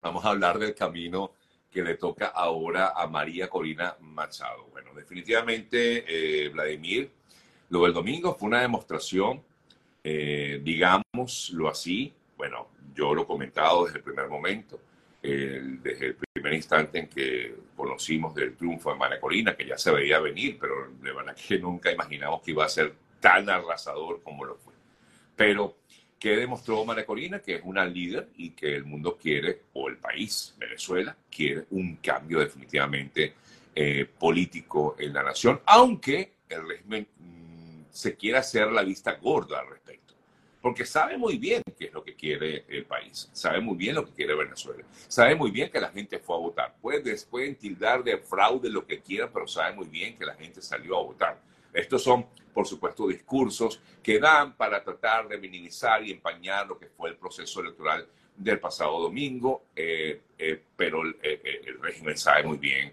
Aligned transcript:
vamos 0.00 0.24
a 0.24 0.30
hablar 0.30 0.58
del 0.58 0.74
camino 0.74 1.32
que 1.70 1.82
le 1.82 1.96
toca 1.96 2.28
ahora 2.28 2.92
a 2.96 3.06
María 3.06 3.48
Corina 3.48 3.96
Machado. 4.00 4.68
Bueno, 4.70 4.94
definitivamente, 4.94 6.04
eh, 6.06 6.48
Vladimir, 6.48 7.10
lo 7.70 7.84
del 7.84 7.92
domingo 7.92 8.34
fue 8.34 8.48
una 8.48 8.62
demostración, 8.62 9.42
eh, 10.02 10.60
digámoslo 10.62 11.68
así, 11.68 12.12
bueno, 12.36 12.68
yo 12.94 13.14
lo 13.14 13.22
he 13.22 13.26
comentado 13.26 13.84
desde 13.84 13.98
el 13.98 14.04
primer 14.04 14.28
momento, 14.28 14.80
desde 15.20 16.06
el 16.06 16.16
primer 16.32 16.54
instante 16.54 17.00
en 17.00 17.08
que 17.08 17.54
conocimos 17.76 18.34
del 18.34 18.56
triunfo 18.56 18.92
de 18.92 18.98
María 18.98 19.20
Corina, 19.20 19.56
que 19.56 19.66
ya 19.66 19.76
se 19.76 19.90
veía 19.90 20.20
venir, 20.20 20.56
pero 20.58 20.88
de 21.00 21.12
verdad 21.12 21.36
que 21.36 21.58
nunca 21.58 21.92
imaginamos 21.92 22.40
que 22.40 22.52
iba 22.52 22.64
a 22.64 22.68
ser 22.68 22.94
tan 23.20 23.50
arrasador 23.50 24.22
como 24.22 24.44
lo 24.44 24.56
fue. 24.56 24.72
Pero 25.36 25.76
que 26.18 26.36
demostró 26.36 26.84
María 26.84 27.06
Corina 27.06 27.40
que 27.40 27.56
es 27.56 27.62
una 27.64 27.84
líder 27.84 28.28
y 28.36 28.50
que 28.50 28.74
el 28.74 28.84
mundo 28.84 29.16
quiere, 29.16 29.62
o 29.74 29.88
el 29.88 29.98
país, 29.98 30.54
Venezuela, 30.58 31.16
quiere 31.30 31.66
un 31.70 31.96
cambio 31.96 32.40
definitivamente 32.40 33.34
eh, 33.74 34.06
político 34.18 34.96
en 34.98 35.12
la 35.14 35.22
nación, 35.22 35.60
aunque 35.66 36.32
el 36.48 36.66
régimen 36.66 37.06
mm, 37.18 37.82
se 37.90 38.16
quiera 38.16 38.40
hacer 38.40 38.72
la 38.72 38.82
vista 38.82 39.14
gorda 39.14 39.60
al 39.60 39.68
respecto, 39.68 40.14
porque 40.60 40.84
sabe 40.84 41.16
muy 41.16 41.38
bien 41.38 41.62
qué 41.78 41.84
es 41.84 41.92
lo 41.92 42.02
que 42.02 42.16
quiere 42.16 42.64
el 42.68 42.84
país, 42.84 43.30
sabe 43.32 43.60
muy 43.60 43.76
bien 43.76 43.94
lo 43.94 44.04
que 44.04 44.12
quiere 44.12 44.34
Venezuela, 44.34 44.84
sabe 45.06 45.36
muy 45.36 45.52
bien 45.52 45.70
que 45.70 45.80
la 45.80 45.90
gente 45.90 46.18
fue 46.18 46.34
a 46.34 46.40
votar, 46.40 46.74
pueden, 46.80 47.16
pueden 47.30 47.54
tildar 47.54 48.02
de 48.02 48.18
fraude 48.18 48.68
lo 48.68 48.84
que 48.84 49.00
quieran, 49.00 49.30
pero 49.32 49.46
sabe 49.46 49.76
muy 49.76 49.86
bien 49.86 50.16
que 50.16 50.26
la 50.26 50.34
gente 50.34 50.60
salió 50.60 50.98
a 50.98 51.02
votar. 51.02 51.47
Estos 51.72 52.02
son 52.02 52.26
por 52.58 52.66
supuesto, 52.66 53.06
discursos 53.06 53.80
que 54.02 54.18
dan 54.18 54.56
para 54.56 54.82
tratar 54.82 55.28
de 55.28 55.38
minimizar 55.38 56.02
y 56.02 56.10
empañar 56.10 56.66
lo 56.66 56.76
que 56.76 56.88
fue 56.88 57.10
el 57.10 57.16
proceso 57.16 57.60
electoral 57.60 58.04
del 58.36 58.58
pasado 58.58 59.00
domingo, 59.00 59.66
eh, 59.76 60.22
eh, 60.36 60.60
pero 60.74 61.08
eh, 61.22 61.62
el 61.64 61.80
régimen 61.80 62.16
sabe 62.16 62.42
muy 62.42 62.58
bien 62.58 62.92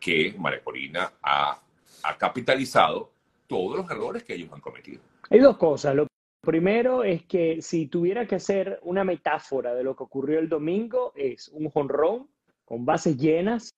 que 0.00 0.34
María 0.38 0.64
Corina 0.64 1.12
ha, 1.22 1.60
ha 2.04 2.16
capitalizado 2.16 3.10
todos 3.46 3.76
los 3.76 3.90
errores 3.90 4.24
que 4.24 4.32
ellos 4.32 4.48
han 4.50 4.62
cometido. 4.62 5.02
Hay 5.28 5.40
dos 5.40 5.58
cosas. 5.58 5.94
Lo 5.94 6.06
primero 6.40 7.04
es 7.04 7.24
que 7.24 7.60
si 7.60 7.88
tuviera 7.88 8.26
que 8.26 8.36
hacer 8.36 8.80
una 8.82 9.04
metáfora 9.04 9.74
de 9.74 9.84
lo 9.84 9.94
que 9.94 10.04
ocurrió 10.04 10.38
el 10.38 10.48
domingo, 10.48 11.12
es 11.16 11.48
un 11.48 11.68
jonrón 11.68 12.30
con 12.64 12.86
bases 12.86 13.18
llenas 13.18 13.74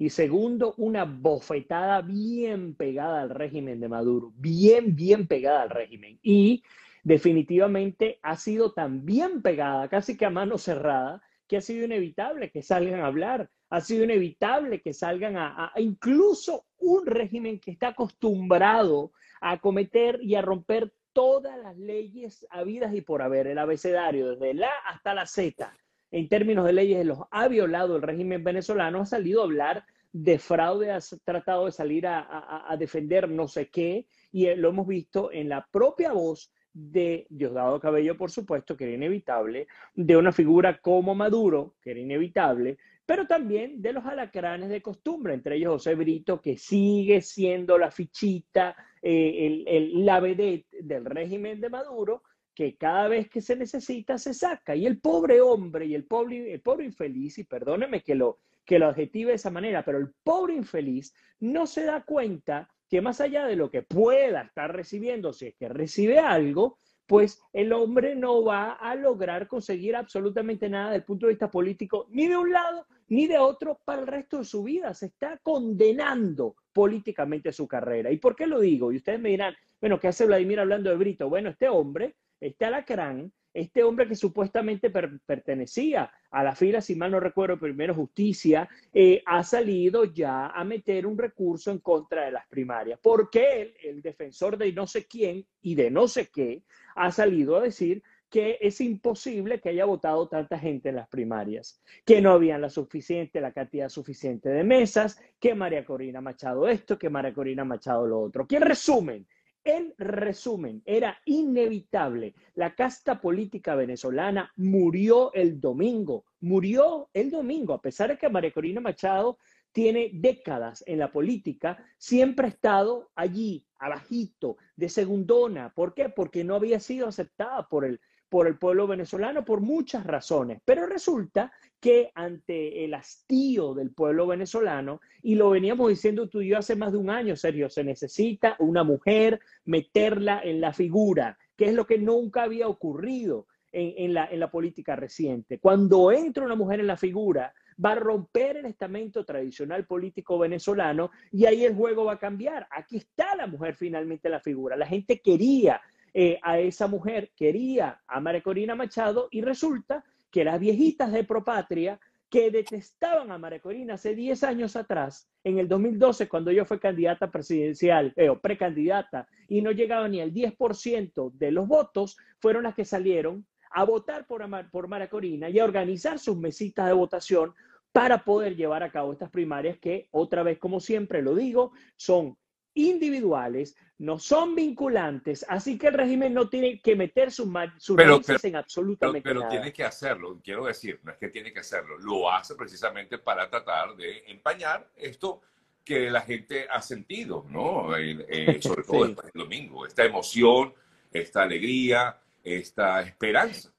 y 0.00 0.08
segundo, 0.08 0.72
una 0.78 1.04
bofetada 1.04 2.00
bien 2.00 2.74
pegada 2.74 3.20
al 3.20 3.28
régimen 3.28 3.80
de 3.80 3.88
Maduro, 3.90 4.32
bien, 4.34 4.96
bien 4.96 5.26
pegada 5.26 5.60
al 5.60 5.68
régimen. 5.68 6.18
Y 6.22 6.64
definitivamente 7.04 8.18
ha 8.22 8.36
sido 8.36 8.72
tan 8.72 9.04
bien 9.04 9.42
pegada, 9.42 9.90
casi 9.90 10.16
que 10.16 10.24
a 10.24 10.30
mano 10.30 10.56
cerrada, 10.56 11.20
que 11.46 11.58
ha 11.58 11.60
sido 11.60 11.84
inevitable 11.84 12.50
que 12.50 12.62
salgan 12.62 13.00
a 13.00 13.08
hablar, 13.08 13.50
ha 13.68 13.82
sido 13.82 14.04
inevitable 14.04 14.80
que 14.80 14.94
salgan 14.94 15.36
a, 15.36 15.70
incluso 15.76 16.64
un 16.78 17.04
régimen 17.04 17.60
que 17.60 17.70
está 17.70 17.88
acostumbrado 17.88 19.12
a 19.42 19.60
cometer 19.60 20.18
y 20.22 20.34
a 20.34 20.40
romper 20.40 20.94
todas 21.12 21.58
las 21.58 21.76
leyes 21.76 22.46
habidas 22.48 22.94
y 22.94 23.02
por 23.02 23.20
haber, 23.20 23.48
el 23.48 23.58
abecedario, 23.58 24.30
desde 24.30 24.54
la 24.54 24.70
hasta 24.86 25.12
la 25.12 25.26
Z, 25.26 25.76
en 26.10 26.28
términos 26.28 26.64
de 26.64 26.72
leyes, 26.72 27.06
los 27.06 27.20
ha 27.30 27.48
violado 27.48 27.96
el 27.96 28.02
régimen 28.02 28.42
venezolano, 28.42 29.00
ha 29.00 29.06
salido 29.06 29.40
a 29.40 29.44
hablar 29.44 29.84
de 30.12 30.38
fraude, 30.38 30.90
ha 30.90 30.98
tratado 31.24 31.66
de 31.66 31.72
salir 31.72 32.06
a, 32.06 32.76
defender 32.78 33.28
no 33.28 33.46
sé 33.46 33.68
qué, 33.68 34.06
y 34.32 34.46
eh, 34.46 34.56
lo 34.56 34.70
hemos 34.70 34.86
visto 34.86 35.30
en 35.32 35.48
la 35.48 35.66
propia 35.70 36.12
voz 36.12 36.52
de 36.72 37.26
Diosdado 37.30 37.80
Cabello, 37.80 38.16
por 38.16 38.30
supuesto, 38.30 38.76
que 38.76 38.84
era 38.84 38.94
inevitable, 38.94 39.66
de 39.94 40.16
una 40.16 40.32
figura 40.32 40.78
como 40.78 41.14
Maduro, 41.14 41.74
que 41.82 41.92
era 41.92 42.00
inevitable, 42.00 42.78
pero 43.06 43.26
también 43.26 43.82
de 43.82 43.92
los 43.92 44.06
alacranes 44.06 44.68
de 44.68 44.82
costumbre, 44.82 45.34
entre 45.34 45.56
ellos 45.56 45.72
José 45.72 45.96
Brito, 45.96 46.40
que 46.40 46.56
sigue 46.56 47.20
siendo 47.22 47.76
la 47.76 47.90
fichita, 47.90 48.76
eh, 49.02 49.64
el, 49.66 50.04
la 50.04 50.20
vedette 50.20 50.68
del 50.80 51.04
régimen 51.04 51.60
de 51.60 51.70
Maduro, 51.70 52.22
que 52.60 52.76
cada 52.76 53.08
vez 53.08 53.30
que 53.30 53.40
se 53.40 53.56
necesita 53.56 54.18
se 54.18 54.34
saca. 54.34 54.76
Y 54.76 54.84
el 54.84 55.00
pobre 55.00 55.40
hombre 55.40 55.86
y 55.86 55.94
el 55.94 56.04
pobre, 56.04 56.52
el 56.52 56.60
pobre 56.60 56.84
infeliz, 56.84 57.38
y 57.38 57.44
perdóneme 57.44 58.02
que 58.02 58.14
lo, 58.14 58.40
que 58.66 58.78
lo 58.78 58.88
adjetive 58.88 59.30
de 59.30 59.36
esa 59.36 59.48
manera, 59.48 59.82
pero 59.82 59.96
el 59.96 60.12
pobre 60.22 60.56
infeliz 60.56 61.14
no 61.38 61.66
se 61.66 61.84
da 61.84 62.04
cuenta 62.04 62.68
que 62.86 63.00
más 63.00 63.22
allá 63.22 63.46
de 63.46 63.56
lo 63.56 63.70
que 63.70 63.80
pueda 63.80 64.42
estar 64.42 64.76
recibiendo, 64.76 65.32
si 65.32 65.46
es 65.46 65.54
que 65.54 65.70
recibe 65.70 66.18
algo, 66.18 66.76
pues 67.06 67.42
el 67.54 67.72
hombre 67.72 68.14
no 68.14 68.44
va 68.44 68.72
a 68.72 68.94
lograr 68.94 69.48
conseguir 69.48 69.96
absolutamente 69.96 70.68
nada 70.68 70.88
desde 70.88 70.96
el 70.98 71.04
punto 71.04 71.26
de 71.26 71.32
vista 71.32 71.50
político, 71.50 72.08
ni 72.10 72.28
de 72.28 72.36
un 72.36 72.52
lado 72.52 72.86
ni 73.08 73.26
de 73.26 73.38
otro 73.38 73.80
para 73.86 74.02
el 74.02 74.06
resto 74.06 74.36
de 74.36 74.44
su 74.44 74.64
vida. 74.64 74.92
Se 74.92 75.06
está 75.06 75.38
condenando 75.42 76.56
políticamente 76.74 77.52
su 77.52 77.66
carrera. 77.66 78.12
¿Y 78.12 78.18
por 78.18 78.36
qué 78.36 78.46
lo 78.46 78.60
digo? 78.60 78.92
Y 78.92 78.96
ustedes 78.96 79.18
me 79.18 79.30
dirán, 79.30 79.56
bueno, 79.80 79.98
¿qué 79.98 80.08
hace 80.08 80.26
Vladimir 80.26 80.60
hablando 80.60 80.90
de 80.90 80.96
Brito? 80.96 81.30
Bueno, 81.30 81.48
este 81.48 81.66
hombre, 81.66 82.16
este 82.40 82.64
alacrán, 82.64 83.32
este 83.52 83.82
hombre 83.82 84.06
que 84.06 84.14
supuestamente 84.14 84.90
pertenecía 84.90 86.10
a 86.30 86.44
la 86.44 86.54
fila, 86.54 86.80
si 86.80 86.94
mal 86.94 87.10
no 87.10 87.20
recuerdo, 87.20 87.58
primero 87.58 87.94
justicia, 87.94 88.68
eh, 88.94 89.22
ha 89.26 89.42
salido 89.42 90.04
ya 90.04 90.48
a 90.48 90.64
meter 90.64 91.06
un 91.06 91.18
recurso 91.18 91.70
en 91.70 91.78
contra 91.78 92.24
de 92.24 92.32
las 92.32 92.46
primarias, 92.46 93.00
porque 93.02 93.62
él, 93.62 93.74
el 93.82 94.02
defensor 94.02 94.56
de 94.56 94.72
no 94.72 94.86
sé 94.86 95.06
quién 95.06 95.44
y 95.62 95.74
de 95.74 95.90
no 95.90 96.06
sé 96.06 96.28
qué, 96.28 96.62
ha 96.94 97.10
salido 97.10 97.56
a 97.56 97.62
decir 97.62 98.02
que 98.30 98.58
es 98.60 98.80
imposible 98.80 99.60
que 99.60 99.70
haya 99.70 99.84
votado 99.84 100.28
tanta 100.28 100.56
gente 100.56 100.90
en 100.90 100.96
las 100.96 101.08
primarias, 101.08 101.82
que 102.04 102.22
no 102.22 102.30
había 102.30 102.56
la 102.58 102.70
suficiente, 102.70 103.40
la 103.40 103.52
cantidad 103.52 103.88
suficiente 103.88 104.48
de 104.48 104.62
mesas, 104.62 105.20
que 105.40 105.56
María 105.56 105.84
Corina 105.84 106.20
Machado 106.20 106.68
esto, 106.68 106.96
que 106.96 107.10
María 107.10 107.34
Corina 107.34 107.64
Machado 107.64 108.06
lo 108.06 108.20
otro. 108.20 108.46
¿Qué 108.46 108.60
resumen? 108.60 109.26
En 109.64 109.94
resumen, 109.98 110.82
era 110.86 111.18
inevitable. 111.26 112.34
La 112.54 112.74
casta 112.74 113.20
política 113.20 113.74
venezolana 113.74 114.50
murió 114.56 115.32
el 115.34 115.60
domingo, 115.60 116.24
murió 116.40 117.10
el 117.12 117.30
domingo, 117.30 117.74
a 117.74 117.82
pesar 117.82 118.10
de 118.10 118.18
que 118.18 118.28
María 118.30 118.52
Corina 118.52 118.80
Machado 118.80 119.38
tiene 119.72 120.10
décadas 120.14 120.82
en 120.86 120.98
la 120.98 121.12
política, 121.12 121.84
siempre 121.98 122.46
ha 122.46 122.50
estado 122.50 123.10
allí, 123.14 123.66
abajito, 123.78 124.56
de 124.76 124.88
segundona. 124.88 125.72
¿Por 125.74 125.94
qué? 125.94 126.08
Porque 126.08 126.42
no 126.42 126.54
había 126.54 126.80
sido 126.80 127.06
aceptada 127.06 127.68
por 127.68 127.84
el, 127.84 128.00
por 128.30 128.46
el 128.46 128.56
pueblo 128.56 128.86
venezolano 128.86 129.44
por 129.44 129.60
muchas 129.60 130.06
razones. 130.06 130.62
Pero 130.64 130.86
resulta 130.86 131.52
que 131.80 132.12
ante 132.14 132.84
el 132.84 132.94
hastío 132.94 133.74
del 133.74 133.90
pueblo 133.90 134.26
venezolano, 134.28 135.00
y 135.22 135.34
lo 135.34 135.50
veníamos 135.50 135.88
diciendo 135.88 136.28
tú 136.28 136.40
y 136.40 136.48
yo 136.48 136.58
hace 136.58 136.76
más 136.76 136.92
de 136.92 136.98
un 136.98 137.10
año, 137.10 137.36
Sergio, 137.36 137.68
se 137.68 137.84
necesita 137.84 138.56
una 138.60 138.84
mujer, 138.84 139.40
meterla 139.64 140.40
en 140.42 140.60
la 140.60 140.72
figura, 140.72 141.36
que 141.56 141.66
es 141.66 141.74
lo 141.74 141.86
que 141.86 141.98
nunca 141.98 142.44
había 142.44 142.68
ocurrido 142.68 143.46
en, 143.72 144.14
la, 144.14 144.26
en 144.26 144.40
la 144.40 144.50
política 144.50 144.96
reciente. 144.96 145.58
Cuando 145.58 146.12
entra 146.12 146.44
una 146.44 146.56
mujer 146.56 146.80
en 146.80 146.86
la 146.86 146.96
figura, 146.96 147.52
va 147.84 147.92
a 147.92 147.96
romper 147.96 148.58
el 148.58 148.66
estamento 148.66 149.24
tradicional 149.24 149.86
político 149.86 150.38
venezolano 150.38 151.10
y 151.32 151.46
ahí 151.46 151.64
el 151.64 151.74
juego 151.74 152.04
va 152.04 152.14
a 152.14 152.18
cambiar. 152.18 152.68
Aquí 152.70 152.96
está 152.96 153.34
la 153.34 153.46
mujer 153.46 153.74
finalmente 153.74 154.28
en 154.28 154.32
la 154.32 154.40
figura. 154.40 154.76
La 154.76 154.86
gente 154.86 155.20
quería 155.20 155.80
eh, 156.14 156.38
a 156.42 156.58
esa 156.58 156.86
mujer, 156.86 157.30
quería 157.36 158.00
a 158.06 158.20
María 158.20 158.42
Corina 158.42 158.74
Machado 158.74 159.28
y 159.30 159.42
resulta 159.42 160.04
que 160.30 160.44
las 160.44 160.60
viejitas 160.60 161.12
de 161.12 161.24
Propatria 161.24 161.98
que 162.30 162.50
detestaban 162.50 163.32
a 163.32 163.38
María 163.38 163.60
Corina 163.60 163.94
hace 163.94 164.14
10 164.14 164.44
años 164.44 164.76
atrás, 164.76 165.28
en 165.42 165.58
el 165.58 165.66
2012, 165.66 166.28
cuando 166.28 166.50
ella 166.50 166.64
fue 166.64 166.78
candidata 166.78 167.30
presidencial 167.30 168.12
eh, 168.16 168.28
o 168.28 168.38
precandidata 168.40 169.26
y 169.48 169.62
no 169.62 169.72
llegaba 169.72 170.08
ni 170.08 170.20
al 170.20 170.32
10% 170.32 171.32
de 171.32 171.50
los 171.50 171.66
votos, 171.66 172.16
fueron 172.38 172.62
las 172.62 172.76
que 172.76 172.84
salieron 172.84 173.44
a 173.72 173.84
votar 173.84 174.26
por, 174.26 174.44
por 174.70 174.88
María 174.88 175.10
Corina 175.10 175.50
y 175.50 175.58
a 175.58 175.64
organizar 175.64 176.18
sus 176.20 176.36
mesitas 176.36 176.86
de 176.86 176.92
votación 176.92 177.52
para 177.92 178.24
poder 178.24 178.54
llevar 178.54 178.84
a 178.84 178.92
cabo 178.92 179.12
estas 179.12 179.30
primarias 179.30 179.78
que, 179.78 180.08
otra 180.12 180.44
vez, 180.44 180.58
como 180.58 180.78
siempre 180.78 181.22
lo 181.22 181.34
digo, 181.34 181.72
son 181.96 182.36
individuales, 182.74 183.76
no 183.98 184.18
son 184.18 184.54
vinculantes, 184.54 185.44
así 185.48 185.76
que 185.76 185.88
el 185.88 185.94
régimen 185.94 186.32
no 186.32 186.48
tiene 186.48 186.80
que 186.80 186.96
meter 186.96 187.30
sus, 187.30 187.48
sus 187.78 187.96
pero, 187.96 188.20
en 188.42 188.56
absolutamente 188.56 189.28
pero, 189.28 189.40
pero 189.40 189.50
tiene 189.50 189.72
que 189.72 189.84
hacerlo, 189.84 190.40
quiero 190.42 190.66
decir, 190.66 191.00
no 191.02 191.12
es 191.12 191.18
que 191.18 191.28
tiene 191.28 191.52
que 191.52 191.60
hacerlo, 191.60 191.98
lo 191.98 192.30
hace 192.30 192.54
precisamente 192.54 193.18
para 193.18 193.50
tratar 193.50 193.94
de 193.96 194.24
empañar 194.28 194.90
esto 194.96 195.42
que 195.84 196.10
la 196.10 196.20
gente 196.20 196.66
ha 196.70 196.80
sentido, 196.80 197.44
¿no? 197.50 197.96
Eh, 197.96 198.58
sobre 198.62 198.82
todo 198.84 199.04
el 199.04 199.16
domingo, 199.34 199.86
esta 199.86 200.04
emoción, 200.04 200.72
esta 201.12 201.42
alegría, 201.42 202.18
esta 202.42 203.02
esperanza. 203.02 203.72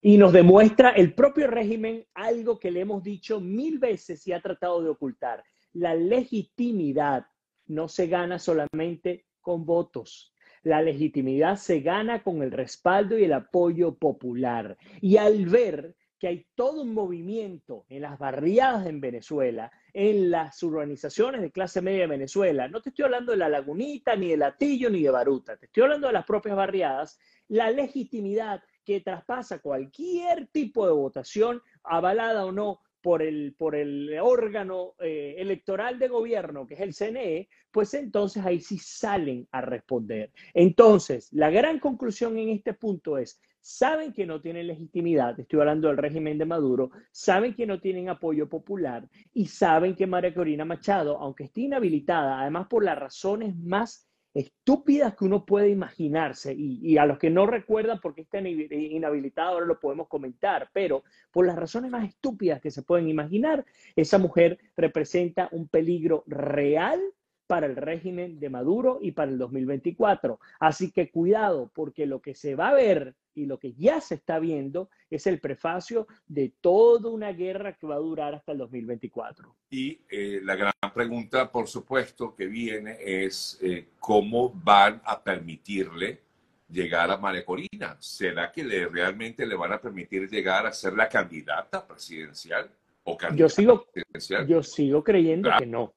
Y 0.00 0.16
nos 0.16 0.32
demuestra 0.32 0.90
el 0.90 1.14
propio 1.14 1.48
régimen 1.48 2.06
algo 2.14 2.58
que 2.58 2.70
le 2.70 2.80
hemos 2.80 3.02
dicho 3.02 3.40
mil 3.40 3.78
veces 3.78 4.26
y 4.26 4.32
ha 4.32 4.40
tratado 4.40 4.82
de 4.82 4.90
ocultar, 4.90 5.42
la 5.72 5.94
legitimidad 5.94 7.26
no 7.68 7.88
se 7.88 8.06
gana 8.08 8.38
solamente 8.38 9.26
con 9.40 9.64
votos. 9.64 10.32
La 10.62 10.82
legitimidad 10.82 11.56
se 11.56 11.80
gana 11.80 12.22
con 12.22 12.42
el 12.42 12.50
respaldo 12.50 13.16
y 13.16 13.24
el 13.24 13.32
apoyo 13.32 13.94
popular. 13.96 14.76
Y 15.00 15.16
al 15.16 15.46
ver 15.46 15.94
que 16.18 16.28
hay 16.28 16.46
todo 16.56 16.82
un 16.82 16.92
movimiento 16.92 17.86
en 17.88 18.02
las 18.02 18.18
barriadas 18.18 18.86
en 18.86 19.00
Venezuela, 19.00 19.70
en 19.92 20.30
las 20.30 20.60
urbanizaciones 20.62 21.40
de 21.40 21.52
clase 21.52 21.80
media 21.80 22.00
de 22.00 22.06
Venezuela. 22.08 22.66
No 22.66 22.82
te 22.82 22.88
estoy 22.88 23.04
hablando 23.04 23.32
de 23.32 23.38
la 23.38 23.48
Lagunita, 23.48 24.16
ni 24.16 24.30
de 24.30 24.36
Latillo, 24.36 24.90
ni 24.90 25.02
de 25.02 25.10
Baruta. 25.10 25.56
Te 25.56 25.66
estoy 25.66 25.84
hablando 25.84 26.08
de 26.08 26.14
las 26.14 26.26
propias 26.26 26.56
barriadas. 26.56 27.20
La 27.46 27.70
legitimidad 27.70 28.62
que 28.84 29.00
traspasa 29.00 29.60
cualquier 29.60 30.48
tipo 30.48 30.86
de 30.86 30.92
votación, 30.92 31.62
avalada 31.84 32.46
o 32.46 32.52
no 32.52 32.80
por 33.00 33.22
el, 33.22 33.54
por 33.56 33.74
el 33.74 34.18
órgano 34.20 34.94
eh, 35.00 35.36
electoral 35.38 35.98
de 35.98 36.08
gobierno, 36.08 36.66
que 36.66 36.74
es 36.74 36.80
el 36.80 36.94
CNE, 36.94 37.48
pues 37.70 37.94
entonces 37.94 38.44
ahí 38.44 38.60
sí 38.60 38.78
salen 38.78 39.46
a 39.52 39.60
responder. 39.60 40.32
Entonces, 40.54 41.28
la 41.32 41.50
gran 41.50 41.78
conclusión 41.78 42.38
en 42.38 42.48
este 42.50 42.74
punto 42.74 43.18
es, 43.18 43.40
saben 43.60 44.12
que 44.12 44.24
no 44.24 44.40
tienen 44.40 44.66
legitimidad, 44.66 45.38
estoy 45.38 45.60
hablando 45.60 45.88
del 45.88 45.98
régimen 45.98 46.38
de 46.38 46.46
Maduro, 46.46 46.90
saben 47.12 47.54
que 47.54 47.66
no 47.66 47.80
tienen 47.80 48.08
apoyo 48.08 48.48
popular 48.48 49.06
y 49.34 49.46
saben 49.46 49.94
que 49.94 50.06
María 50.06 50.32
Corina 50.32 50.64
Machado, 50.64 51.18
aunque 51.18 51.44
esté 51.44 51.62
inhabilitada, 51.62 52.40
además 52.40 52.66
por 52.68 52.84
las 52.84 52.98
razones 52.98 53.54
más 53.56 54.07
estúpidas 54.34 55.16
que 55.16 55.24
uno 55.24 55.44
puede 55.44 55.70
imaginarse 55.70 56.54
y, 56.56 56.96
a 56.98 57.06
los 57.06 57.18
que 57.18 57.30
no 57.30 57.46
recuerdan 57.46 58.00
por 58.00 58.14
qué 58.14 58.22
está 58.22 58.40
inhabilitada 58.40 59.50
ahora 59.50 59.66
lo 59.66 59.80
podemos 59.80 60.08
comentar, 60.08 60.70
pero 60.72 61.02
por 61.32 61.46
las 61.46 61.56
razones 61.56 61.90
más 61.90 62.08
estúpidas 62.08 62.60
que 62.60 62.70
se 62.70 62.82
pueden 62.82 63.08
imaginar, 63.08 63.64
esa 63.96 64.18
mujer 64.18 64.58
representa 64.76 65.48
un 65.52 65.68
peligro 65.68 66.24
real 66.26 67.00
para 67.48 67.66
el 67.66 67.76
régimen 67.76 68.38
de 68.38 68.50
Maduro 68.50 68.98
y 69.00 69.12
para 69.12 69.30
el 69.32 69.38
2024. 69.38 70.38
Así 70.60 70.92
que 70.92 71.10
cuidado, 71.10 71.72
porque 71.74 72.06
lo 72.06 72.20
que 72.20 72.34
se 72.34 72.54
va 72.54 72.68
a 72.68 72.74
ver 72.74 73.14
y 73.34 73.46
lo 73.46 73.58
que 73.58 73.72
ya 73.72 74.00
se 74.00 74.16
está 74.16 74.38
viendo 74.38 74.90
es 75.10 75.26
el 75.26 75.40
prefacio 75.40 76.06
de 76.26 76.52
toda 76.60 77.08
una 77.10 77.32
guerra 77.32 77.72
que 77.72 77.86
va 77.86 77.94
a 77.94 78.00
durar 78.00 78.34
hasta 78.34 78.52
el 78.52 78.58
2024. 78.58 79.56
Y 79.70 79.98
eh, 80.10 80.40
la 80.44 80.56
gran 80.56 80.72
pregunta, 80.92 81.50
por 81.50 81.66
supuesto, 81.68 82.34
que 82.36 82.46
viene 82.46 82.98
es 83.00 83.58
eh, 83.62 83.88
cómo 83.98 84.52
van 84.52 85.00
a 85.04 85.22
permitirle 85.22 86.20
llegar 86.68 87.10
a 87.10 87.16
María 87.16 87.46
Corina. 87.46 87.96
¿Será 87.98 88.52
que 88.52 88.62
le, 88.62 88.88
realmente 88.88 89.46
le 89.46 89.54
van 89.54 89.72
a 89.72 89.80
permitir 89.80 90.28
llegar 90.28 90.66
a 90.66 90.72
ser 90.72 90.92
la 90.92 91.08
candidata 91.08 91.86
presidencial? 91.86 92.70
O 93.04 93.16
candidata 93.16 93.38
yo 93.38 93.48
sigo, 93.48 93.86
presidencial? 93.90 94.46
Yo 94.46 94.62
sigo 94.62 95.02
creyendo 95.02 95.50
que 95.58 95.64
no. 95.64 95.94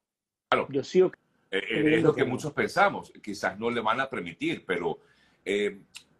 Claro. 0.50 0.68
Yo 0.69 0.83
sigo 0.83 1.12
eh, 1.51 1.62
eh, 1.69 1.95
es 1.98 2.03
lo 2.03 2.15
que, 2.15 2.24
muchos 2.24 2.53
pensamos. 2.53 3.12
Quizás 3.21 3.59
no 3.59 3.69
le 3.69 3.81
van 3.81 4.00
a 4.00 4.09
permitir, 4.09 4.63
pero 4.65 5.00
eh, 5.44 5.80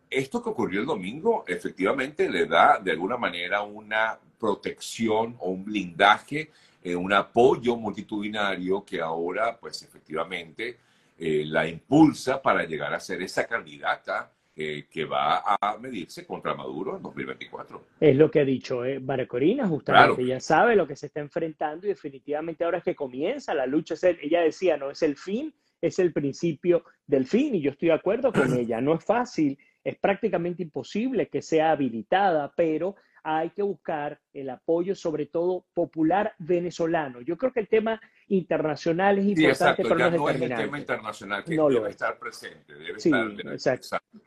esto 0.10 0.44
que 0.44 0.50
ocurrió 0.50 0.82
el 0.82 0.86
domingo 0.86 1.46
efectivamente 1.48 2.30
le 2.30 2.46
da 2.46 2.80
de 2.80 2.92
alguna 2.92 3.16
manera 3.16 3.62
una 3.62 4.20
protección 4.38 5.38
o 5.40 5.50
un 5.50 5.64
blindaje, 5.64 6.52
un 6.84 7.14
apoyo 7.14 7.78
multitudinario 7.78 8.84
que 8.84 9.00
ahora, 9.00 9.56
pues 9.56 9.84
efectivamente, 9.84 10.80
la 11.20 11.68
impulsa 11.68 12.42
para 12.42 12.64
llegar 12.64 12.92
a 12.92 13.00
ser 13.00 13.22
esa 13.22 13.46
candidata 13.46 14.32
que 14.54 15.06
va 15.06 15.42
a 15.60 15.78
medirse 15.78 16.26
contra 16.26 16.54
Maduro 16.54 16.98
en 16.98 17.04
2024. 17.04 17.86
Es 18.00 18.16
lo 18.16 18.30
que 18.30 18.42
ha 18.42 18.46
dicho 18.46 18.84
eh, 18.86 19.02
Corina, 19.28 19.68
justamente. 19.68 20.22
Ella 20.22 20.40
sabe 20.40 20.76
lo 20.76 20.88
que 20.88 20.96
se 20.96 21.08
está 21.08 21.22
enfrentando 21.22 21.86
y 21.86 21.90
definitivamente 21.90 22.64
ahora 22.64 22.80
es 22.80 22.84
que 22.84 22.96
comienza 22.96 23.54
la 23.54 23.66
lucha. 23.66 23.96
ella 24.22 24.42
decía, 24.42 24.78
no 24.78 24.92
es 24.92 25.02
el 25.04 25.16
fin, 25.16 25.54
es 25.82 26.00
el 26.00 26.12
principio 26.12 26.84
del 27.08 27.26
fin. 27.26 27.56
Y 27.56 27.62
yo 27.62 27.72
estoy 27.72 27.90
de 27.90 27.96
acuerdo 27.96 28.32
con 28.34 28.54
ella. 28.58 28.82
No 28.82 28.96
es 28.96 29.06
fácil, 29.06 29.58
es 29.84 29.98
prácticamente 29.98 30.64
imposible 30.64 31.30
que 31.30 31.42
sea 31.42 31.72
habilitada, 31.72 32.52
pero 32.56 32.96
hay 33.24 33.52
que 33.52 33.62
buscar 33.62 34.20
el 34.34 34.50
apoyo, 34.50 34.96
sobre 34.96 35.28
todo 35.28 35.66
popular 35.74 36.34
venezolano. 36.40 37.22
Yo 37.22 37.38
creo 37.38 37.54
que 37.54 37.60
el 37.60 37.68
tema 37.68 38.02
internacional 38.28 39.20
es 39.20 39.26
importante, 39.26 39.56
sí, 39.56 39.88
exacto. 39.88 39.98
ya 39.98 40.10
no 40.10 40.30
es 40.30 40.42
el 40.42 40.56
tema 40.56 40.80
internacional 40.80 41.44
que 41.44 41.56
debe 41.56 41.90
estar 41.90 42.18
presente, 42.18 42.74
debe 42.74 42.98
estar. 42.98 43.54
Exacto 43.54 44.20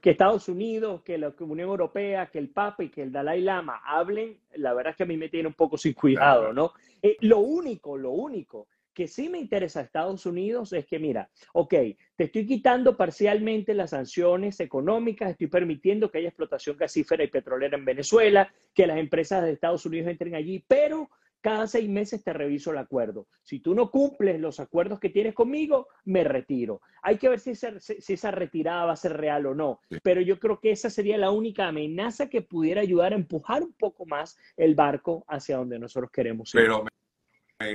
que 0.00 0.10
Estados 0.10 0.48
Unidos, 0.48 1.02
que 1.02 1.18
la 1.18 1.32
Unión 1.40 1.68
Europea, 1.68 2.26
que 2.26 2.38
el 2.38 2.50
Papa 2.50 2.84
y 2.84 2.88
que 2.88 3.02
el 3.02 3.12
Dalai 3.12 3.40
Lama 3.40 3.80
hablen, 3.84 4.38
la 4.54 4.74
verdad 4.74 4.90
es 4.90 4.96
que 4.96 5.02
a 5.04 5.06
mí 5.06 5.16
me 5.16 5.28
tiene 5.28 5.48
un 5.48 5.54
poco 5.54 5.78
sin 5.78 5.92
cuidado, 5.92 6.52
¿no? 6.52 6.72
Eh, 7.00 7.16
lo 7.20 7.38
único, 7.38 7.96
lo 7.96 8.10
único 8.10 8.68
que 8.98 9.06
sí 9.06 9.28
me 9.28 9.38
interesa 9.38 9.78
a 9.78 9.84
Estados 9.84 10.26
Unidos 10.26 10.72
es 10.72 10.84
que, 10.84 10.98
mira, 10.98 11.30
ok, 11.52 11.72
te 12.16 12.24
estoy 12.24 12.44
quitando 12.44 12.96
parcialmente 12.96 13.72
las 13.72 13.90
sanciones 13.90 14.58
económicas, 14.58 15.30
estoy 15.30 15.46
permitiendo 15.46 16.10
que 16.10 16.18
haya 16.18 16.30
explotación 16.30 16.76
gasífera 16.76 17.22
y 17.22 17.28
petrolera 17.28 17.78
en 17.78 17.84
Venezuela, 17.84 18.52
que 18.74 18.88
las 18.88 18.98
empresas 18.98 19.44
de 19.44 19.52
Estados 19.52 19.86
Unidos 19.86 20.08
entren 20.08 20.34
allí, 20.34 20.64
pero 20.66 21.10
cada 21.40 21.66
seis 21.66 21.88
meses 21.88 22.22
te 22.22 22.32
reviso 22.32 22.70
el 22.70 22.78
acuerdo. 22.78 23.26
Si 23.42 23.60
tú 23.60 23.74
no 23.74 23.90
cumples 23.90 24.40
los 24.40 24.60
acuerdos 24.60 24.98
que 25.00 25.10
tienes 25.10 25.34
conmigo, 25.34 25.88
me 26.04 26.24
retiro. 26.24 26.80
Hay 27.02 27.16
que 27.16 27.28
ver 27.28 27.40
si 27.40 27.50
esa, 27.50 28.30
retirada 28.30 28.86
va 28.86 28.92
a 28.92 28.96
ser 28.96 29.16
real 29.16 29.46
o 29.46 29.54
no. 29.54 29.80
Pero 30.02 30.20
yo 30.20 30.38
creo 30.38 30.60
que 30.60 30.70
esa 30.70 30.90
sería 30.90 31.16
la 31.16 31.30
única 31.30 31.68
amenaza 31.68 32.28
que 32.28 32.42
pudiera 32.42 32.80
ayudar 32.80 33.12
a 33.12 33.16
empujar 33.16 33.62
un 33.62 33.72
poco 33.72 34.04
más 34.06 34.36
el 34.56 34.74
barco 34.74 35.24
hacia 35.28 35.56
donde 35.56 35.78
nosotros 35.78 36.10
queremos 36.10 36.54
ir. 36.54 36.60
Pero 36.62 36.84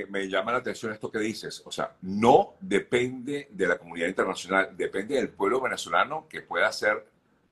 me, 0.08 0.28
llama 0.28 0.52
la 0.52 0.58
atención 0.58 0.92
esto 0.92 1.10
que 1.10 1.18
dices. 1.18 1.62
O 1.66 1.72
sea, 1.72 1.96
no 2.02 2.54
depende 2.60 3.48
de 3.50 3.66
la 3.66 3.78
comunidad 3.78 4.08
internacional, 4.08 4.76
depende 4.76 5.16
del 5.16 5.30
pueblo 5.30 5.60
venezolano 5.60 6.26
que 6.28 6.42
pueda 6.42 6.70
ser 6.72 7.06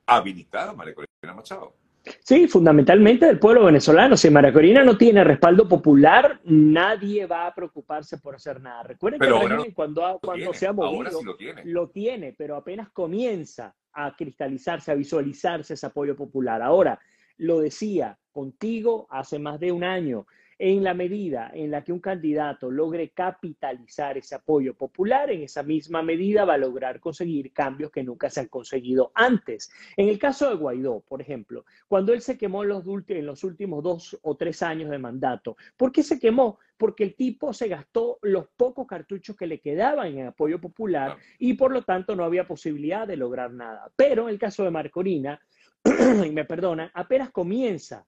habilitada 0.05 0.73
María 0.73 0.93
Corina 0.93 1.35
Machado. 1.35 1.73
Sí, 2.19 2.47
fundamentalmente 2.47 3.25
del 3.25 3.39
pueblo 3.39 3.65
venezolano. 3.65 4.17
Si 4.17 4.29
María 4.29 4.51
Corina 4.51 4.83
no 4.83 4.97
tiene 4.97 5.23
respaldo 5.23 5.67
popular, 5.67 6.41
nadie 6.43 7.25
va 7.25 7.47
a 7.47 7.55
preocuparse 7.55 8.17
por 8.17 8.35
hacer 8.35 8.59
nada. 8.59 8.83
Recuerden 8.83 9.19
que 9.19 9.73
cuando, 9.73 10.19
cuando 10.21 10.53
se 10.53 10.67
ha 10.67 10.73
movido, 10.73 11.21
lo, 11.63 11.89
tiene. 11.89 12.33
pero 12.37 12.57
apenas 12.57 12.89
comienza 12.89 13.73
a 13.93 14.13
cristalizarse, 14.15 14.91
a 14.91 14.95
visualizarse 14.95 15.75
ese 15.75 15.85
apoyo 15.85 16.15
popular. 16.15 16.61
Ahora, 16.61 16.99
lo 17.37 17.59
decía 17.59 18.17
contigo 18.31 19.07
hace 19.09 19.39
más 19.39 19.59
de 19.59 19.71
un 19.71 19.83
año, 19.83 20.25
en 20.59 20.83
la 20.83 20.93
medida 20.93 21.51
en 21.53 21.71
la 21.71 21.83
que 21.83 21.91
un 21.91 21.99
candidato 21.99 22.69
logre 22.69 23.09
capitalizar 23.09 24.17
ese 24.17 24.35
apoyo 24.35 24.73
popular, 24.75 25.31
en 25.31 25.43
esa 25.43 25.63
misma 25.63 26.01
medida 26.01 26.45
va 26.45 26.55
a 26.55 26.57
lograr 26.57 26.99
conseguir 26.99 27.51
cambios 27.53 27.91
que 27.91 28.03
nunca 28.03 28.29
se 28.29 28.41
han 28.41 28.47
conseguido 28.47 29.11
antes. 29.15 29.71
En 29.97 30.09
el 30.09 30.19
caso 30.19 30.49
de 30.49 30.55
Guaidó, 30.55 31.01
por 31.07 31.21
ejemplo, 31.21 31.65
cuando 31.87 32.13
él 32.13 32.21
se 32.21 32.37
quemó 32.37 32.63
en 32.63 32.69
los, 32.69 33.43
últimos 33.43 33.83
dos 33.83 34.17
o 34.21 34.35
tres 34.35 34.61
años 34.61 34.89
de 34.89 34.97
mandato, 34.97 35.57
¿por 35.77 35.91
qué 35.91 36.03
se 36.03 36.19
quemó? 36.19 36.59
Porque 36.77 37.03
el 37.03 37.15
tipo 37.15 37.53
se 37.53 37.67
gastó 37.67 38.19
los 38.21 38.47
pocos 38.55 38.87
cartuchos 38.87 39.35
que 39.35 39.47
le 39.47 39.59
quedaban 39.59 40.07
en 40.17 40.27
apoyo 40.27 40.59
popular 40.59 41.17
y 41.39 41.53
por 41.53 41.71
lo 41.71 41.83
tanto 41.83 42.15
no 42.15 42.23
había 42.23 42.47
posibilidad 42.47 43.07
de 43.07 43.17
lograr 43.17 43.51
nada. 43.51 43.91
Pero 43.95 44.23
en 44.23 44.29
el 44.29 44.39
caso 44.39 44.63
de 44.63 44.71
Marcorina, 44.71 45.39
y 46.25 46.31
me 46.31 46.45
perdonan, 46.45 46.89
apenas 46.93 47.31
comienza 47.31 48.05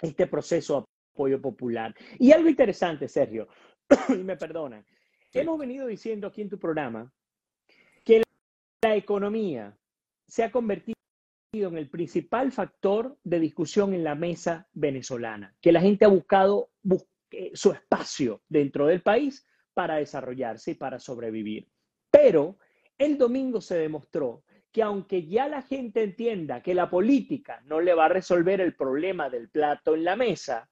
este 0.00 0.26
proceso 0.26 0.88
apoyo 1.18 1.42
popular. 1.42 1.94
Y 2.18 2.30
algo 2.30 2.48
interesante, 2.48 3.08
Sergio, 3.08 3.48
y 4.08 4.22
me 4.22 4.36
perdonan, 4.36 4.86
hemos 5.32 5.58
venido 5.58 5.88
diciendo 5.88 6.28
aquí 6.28 6.42
en 6.42 6.48
tu 6.48 6.58
programa 6.58 7.12
que 8.04 8.22
la 8.84 8.94
economía 8.94 9.76
se 10.28 10.44
ha 10.44 10.52
convertido 10.52 10.94
en 11.52 11.76
el 11.76 11.90
principal 11.90 12.52
factor 12.52 13.18
de 13.24 13.40
discusión 13.40 13.94
en 13.94 14.04
la 14.04 14.14
mesa 14.14 14.68
venezolana, 14.72 15.56
que 15.60 15.72
la 15.72 15.80
gente 15.80 16.04
ha 16.04 16.08
buscado 16.08 16.70
eh, 17.32 17.50
su 17.54 17.72
espacio 17.72 18.42
dentro 18.48 18.86
del 18.86 19.02
país 19.02 19.44
para 19.74 19.96
desarrollarse 19.96 20.72
y 20.72 20.74
para 20.74 21.00
sobrevivir. 21.00 21.68
Pero 22.12 22.58
el 22.96 23.18
domingo 23.18 23.60
se 23.60 23.76
demostró 23.76 24.44
que 24.70 24.82
aunque 24.82 25.26
ya 25.26 25.48
la 25.48 25.62
gente 25.62 26.02
entienda 26.04 26.62
que 26.62 26.74
la 26.74 26.90
política 26.90 27.60
no 27.64 27.80
le 27.80 27.94
va 27.94 28.04
a 28.04 28.10
resolver 28.10 28.60
el 28.60 28.76
problema 28.76 29.30
del 29.30 29.48
plato 29.48 29.94
en 29.94 30.04
la 30.04 30.14
mesa, 30.14 30.68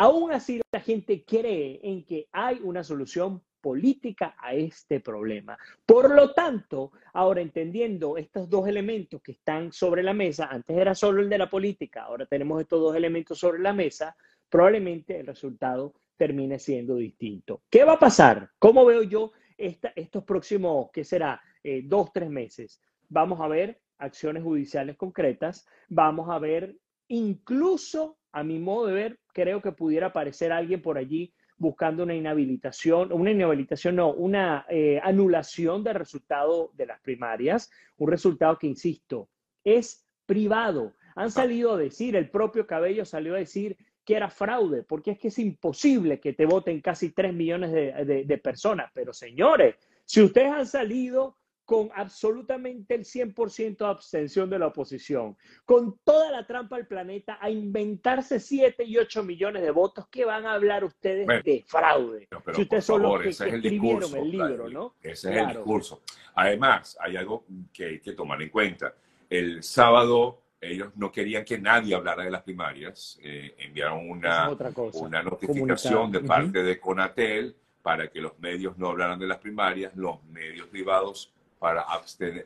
Aún 0.00 0.30
así, 0.30 0.60
la 0.70 0.78
gente 0.78 1.24
cree 1.24 1.80
en 1.82 2.04
que 2.04 2.28
hay 2.30 2.60
una 2.62 2.84
solución 2.84 3.42
política 3.60 4.36
a 4.38 4.54
este 4.54 5.00
problema. 5.00 5.58
Por 5.84 6.14
lo 6.14 6.34
tanto, 6.34 6.92
ahora 7.14 7.40
entendiendo 7.40 8.16
estos 8.16 8.48
dos 8.48 8.68
elementos 8.68 9.20
que 9.20 9.32
están 9.32 9.72
sobre 9.72 10.04
la 10.04 10.14
mesa, 10.14 10.46
antes 10.52 10.76
era 10.76 10.94
solo 10.94 11.20
el 11.20 11.28
de 11.28 11.38
la 11.38 11.50
política, 11.50 12.04
ahora 12.04 12.26
tenemos 12.26 12.60
estos 12.60 12.80
dos 12.80 12.94
elementos 12.94 13.40
sobre 13.40 13.58
la 13.58 13.72
mesa, 13.72 14.16
probablemente 14.48 15.18
el 15.18 15.26
resultado 15.26 15.94
termine 16.16 16.60
siendo 16.60 16.94
distinto. 16.94 17.62
¿Qué 17.68 17.82
va 17.82 17.94
a 17.94 17.98
pasar? 17.98 18.50
¿Cómo 18.60 18.84
veo 18.84 19.02
yo 19.02 19.32
estos 19.56 20.22
próximos, 20.22 20.90
qué 20.92 21.02
será, 21.02 21.42
eh, 21.64 21.82
dos, 21.84 22.12
tres 22.12 22.30
meses? 22.30 22.80
Vamos 23.08 23.40
a 23.40 23.48
ver 23.48 23.80
acciones 23.98 24.44
judiciales 24.44 24.96
concretas, 24.96 25.66
vamos 25.88 26.30
a 26.30 26.38
ver 26.38 26.76
incluso 27.08 28.17
a 28.32 28.42
mi 28.42 28.58
modo 28.58 28.86
de 28.86 28.94
ver, 28.94 29.18
creo 29.32 29.62
que 29.62 29.72
pudiera 29.72 30.08
aparecer 30.08 30.52
alguien 30.52 30.82
por 30.82 30.98
allí 30.98 31.32
buscando 31.56 32.04
una 32.04 32.14
inhabilitación, 32.14 33.12
una 33.12 33.32
inhabilitación, 33.32 33.96
no, 33.96 34.12
una 34.12 34.64
eh, 34.68 35.00
anulación 35.02 35.82
del 35.82 35.96
resultado 35.96 36.70
de 36.74 36.86
las 36.86 37.00
primarias, 37.00 37.70
un 37.96 38.10
resultado 38.10 38.58
que, 38.58 38.68
insisto, 38.68 39.28
es 39.64 40.06
privado. 40.24 40.94
han 41.16 41.30
salido 41.30 41.72
a 41.72 41.78
decir, 41.78 42.14
el 42.14 42.30
propio 42.30 42.66
Cabello 42.66 43.04
salió 43.04 43.34
a 43.34 43.38
decir 43.38 43.76
que 44.04 44.14
era 44.14 44.30
fraude, 44.30 44.84
porque 44.84 45.12
es 45.12 45.18
que 45.18 45.28
es 45.28 45.38
imposible 45.38 46.20
que 46.20 46.32
te 46.32 46.46
voten 46.46 46.80
casi 46.80 47.10
3 47.10 47.34
millones 47.34 47.72
de, 47.72 48.24
de 48.24 48.38
personas. 48.38 48.90
Pero 48.94 49.12
señores, 49.12 49.74
si 50.04 50.22
ustedes 50.22 50.52
han 50.52 50.66
salido 50.66 51.37
con 51.68 51.90
absolutamente 51.94 52.94
el 52.94 53.04
100% 53.04 53.76
de 53.76 53.84
abstención 53.84 54.48
de 54.48 54.58
la 54.58 54.68
oposición, 54.68 55.36
con 55.66 55.98
toda 56.02 56.30
la 56.30 56.46
trampa 56.46 56.76
del 56.76 56.86
planeta, 56.86 57.36
a 57.42 57.50
inventarse 57.50 58.40
7 58.40 58.84
y 58.84 58.96
8 58.96 59.22
millones 59.22 59.60
de 59.60 59.70
votos, 59.70 60.06
¿qué 60.10 60.24
van 60.24 60.46
a 60.46 60.54
hablar 60.54 60.82
ustedes 60.82 61.26
de 61.26 61.62
fraude? 61.66 62.26
si 62.54 62.62
ustedes 62.62 62.86
son 62.86 63.02
los 63.02 63.20
que, 63.20 63.28
escribieron 63.28 64.16
el, 64.16 64.30
libro, 64.30 64.70
¿no? 64.70 64.94
Ese 65.02 65.30
es 65.30 65.36
el 65.36 65.48
discurso. 65.48 66.00
Además, 66.36 66.96
hay 67.02 67.18
algo 67.18 67.44
que 67.70 67.84
hay 67.84 68.00
que 68.00 68.14
tomar 68.14 68.40
en 68.40 68.48
cuenta. 68.48 68.94
El 69.28 69.62
sábado 69.62 70.40
ellos 70.62 70.92
no 70.96 71.12
querían 71.12 71.44
que 71.44 71.58
nadie 71.58 71.94
hablara 71.94 72.24
de 72.24 72.30
las 72.30 72.44
primarias, 72.44 73.20
eh, 73.22 73.54
enviaron 73.58 74.08
una, 74.08 74.48
una 74.94 75.22
notificación 75.22 76.10
de 76.12 76.20
parte 76.20 76.62
de 76.62 76.80
Conatel 76.80 77.54
para 77.82 78.08
que 78.08 78.22
los 78.22 78.38
medios 78.38 78.78
no 78.78 78.88
hablaran 78.88 79.18
de 79.18 79.26
las 79.26 79.36
primarias, 79.36 79.94
los 79.94 80.24
medios 80.24 80.66
privados 80.68 81.34
para, 81.58 81.84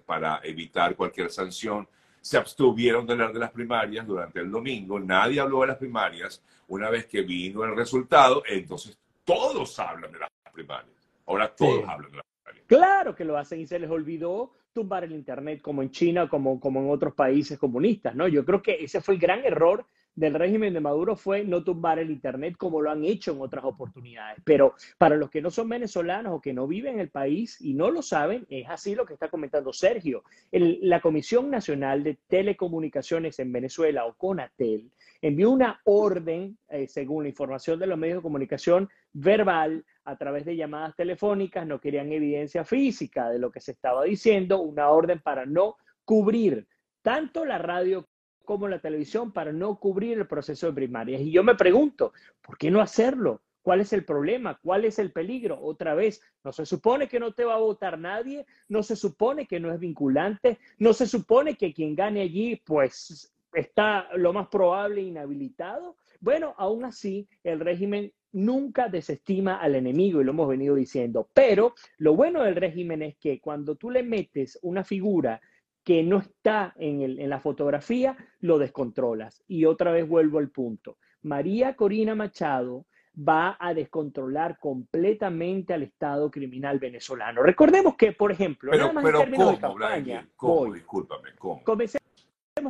para 0.07 0.41
evitar 0.43 0.97
cualquier 0.97 1.31
sanción, 1.31 1.87
se 2.21 2.37
abstuvieron 2.37 3.07
de 3.07 3.13
hablar 3.15 3.33
de 3.33 3.41
las 3.41 3.51
primarias 3.51 4.07
durante 4.07 4.41
el 4.41 4.51
domingo, 4.51 4.99
nadie 4.99 5.41
habló 5.41 5.63
de 5.63 5.69
las 5.69 5.77
primarias, 5.77 6.43
una 6.69 6.89
vez 6.89 7.07
que 7.07 7.23
vino 7.23 7.65
el 7.65 7.77
resultado, 7.77 8.43
entonces 8.49 8.97
todos 9.25 9.79
hablan 9.79 10.13
de 10.13 10.21
las 10.21 10.31
primarias, 10.53 11.11
ahora 11.27 11.55
todos 11.55 11.87
hablan 11.89 12.11
de 12.11 12.17
las 12.19 12.27
primarias. 12.27 12.67
Claro 12.67 13.15
que 13.15 13.25
lo 13.25 13.37
hacen 13.37 13.61
y 13.61 13.67
se 13.67 13.79
les 13.79 13.91
olvidó 13.91 14.53
tumbar 14.73 15.05
el 15.05 15.13
Internet 15.13 15.61
como 15.61 15.83
en 15.83 15.91
China, 15.91 16.29
como, 16.29 16.59
como 16.59 16.81
en 16.81 16.91
otros 16.91 17.15
países 17.15 17.59
comunistas, 17.59 18.15
¿no? 18.15 18.29
Yo 18.29 18.45
creo 18.45 18.63
que 18.63 18.83
ese 18.83 19.01
fue 19.01 19.15
el 19.15 19.21
gran 19.21 19.45
error 19.45 19.85
del 20.15 20.35
régimen 20.35 20.75
de 20.75 20.81
Maduro 20.81 21.17
fue 21.17 21.45
no 21.45 21.65
tumbar 21.65 21.99
el 21.99 22.11
Internet 22.11 22.57
como 22.59 22.81
lo 22.81 22.91
han 22.91 23.05
hecho 23.05 23.33
en 23.33 23.41
otras 23.41 23.65
oportunidades. 23.65 24.39
Pero 24.45 24.75
para 24.99 25.17
los 25.17 25.31
que 25.31 25.41
no 25.41 25.51
son 25.51 25.69
venezolanos 25.69 26.35
o 26.35 26.41
que 26.41 26.53
no 26.53 26.67
viven 26.67 26.95
en 26.95 27.01
el 27.01 27.11
país 27.11 27.61
y 27.61 27.75
no 27.75 27.91
lo 27.91 28.03
saben, 28.03 28.47
es 28.51 28.69
así 28.69 28.95
lo 28.95 29.07
que 29.07 29.15
está 29.15 29.29
comentando 29.29 29.73
Sergio. 29.73 30.25
la 30.51 31.01
Comisión 31.01 31.51
Nacional 31.51 32.03
de 32.03 32.19
Telecomunicaciones 32.29 33.39
en 33.39 33.53
Venezuela, 33.53 34.05
o 34.05 34.15
CONATEL, 34.15 34.91
envió 35.23 35.51
una 35.51 35.81
orden, 35.85 36.59
eh, 36.69 36.87
según 36.89 37.25
la 37.25 37.31
información 37.31 37.79
de 37.79 37.87
los 37.87 37.99
medios 37.99 38.19
de 38.19 38.23
comunicación, 38.23 38.89
verbal 39.13 39.85
a 40.05 40.17
través 40.17 40.45
de 40.45 40.57
llamadas 40.57 40.97
telefónicas, 40.97 41.67
no 41.67 41.81
querían 41.81 42.13
evidencia 42.13 42.65
física 42.65 43.31
de 43.31 43.39
lo 43.39 43.51
que 43.51 43.61
se 43.61 43.73
estaba 43.73 44.05
diciendo, 44.05 44.61
una 44.61 44.89
orden 44.91 45.21
para 45.21 45.47
no 45.47 45.77
cubrir 46.05 46.67
tanto 47.03 47.45
la 47.45 47.59
radio 47.59 48.09
como 48.45 48.69
la 48.69 48.81
televisión 48.81 49.33
para 49.33 49.53
no 49.53 49.79
cubrir 49.79 50.19
el 50.19 50.27
proceso 50.27 50.67
de 50.67 50.73
primarias. 50.73 51.21
Y 51.21 51.31
yo 51.31 51.43
me 51.43 51.55
pregunto, 51.55 52.13
¿por 52.41 52.59
qué 52.59 52.71
no 52.71 52.81
hacerlo? 52.81 53.43
¿Cuál 53.63 53.81
es 53.81 53.93
el 53.93 54.05
problema? 54.05 54.59
¿Cuál 54.63 54.85
es 54.85 54.99
el 54.99 55.13
peligro? 55.13 55.59
Otra 55.61 55.95
vez, 55.95 56.21
no 56.45 56.53
se 56.53 56.67
supone 56.67 57.09
que 57.09 57.21
no 57.21 57.33
te 57.33 57.45
va 57.45 57.55
a 57.55 57.61
votar 57.61 57.99
nadie, 57.99 58.45
no 58.69 58.83
se 58.83 58.97
supone 58.97 59.47
que 59.47 59.61
no 59.61 59.73
es 59.73 59.79
vinculante, 59.79 60.59
no 60.79 60.93
se 60.93 61.07
supone 61.07 61.57
que 61.57 61.73
quien 61.73 61.95
gane 61.95 62.23
allí, 62.23 62.57
pues 62.57 63.33
está 63.55 64.09
lo 64.17 64.33
más 64.33 64.49
probable 64.49 65.03
inhabilitado. 65.03 65.97
Bueno, 66.21 66.55
aún 66.59 66.85
así, 66.85 67.29
el 67.45 67.61
régimen 67.61 68.13
nunca 68.33 68.89
desestima 68.89 69.57
al 69.57 69.75
enemigo 69.75 70.21
y 70.21 70.25
lo 70.25 70.33
hemos 70.33 70.49
venido 70.49 70.75
diciendo. 70.75 71.29
Pero 71.33 71.75
lo 71.99 72.17
bueno 72.17 72.43
del 72.43 72.57
régimen 72.57 73.03
es 73.03 73.17
que 73.17 73.41
cuando 73.41 73.77
tú 73.77 73.91
le 73.91 74.03
metes 74.03 74.59
una 74.63 74.83
figura 74.83 75.41
que 75.85 76.03
no 76.03 76.19
está 76.19 76.73
en, 76.77 77.03
el, 77.03 77.19
en 77.19 77.31
la 77.31 77.41
fotografía, 77.41 78.17
lo 78.41 78.59
descontrolas. 78.59 79.43
Y 79.49 79.65
otra 79.65 79.93
vez 79.93 80.09
vuelvo 80.09 80.39
al 80.39 80.51
punto. 80.51 80.99
María 81.23 81.75
Corina 81.75 82.15
Machado 82.15 82.87
va 83.17 83.57
a 83.61 83.75
descontrolar 83.75 84.59
completamente 84.59 85.75
al 85.75 85.83
Estado 85.83 86.31
criminal 86.31 86.79
venezolano. 86.79 87.43
Recordemos 87.43 87.97
que, 87.97 88.13
por 88.13 88.33
ejemplo, 88.33 88.73
nada 88.73 88.93
más 88.93 89.05
en 89.05 89.13
términos 89.13 89.53
de 89.53 89.59
campaña, 89.59 90.29
¿cómo? 90.37 90.73
Discúlpame, 90.73 91.31
¿cómo? 91.39 91.63
Comencemos 91.63 92.01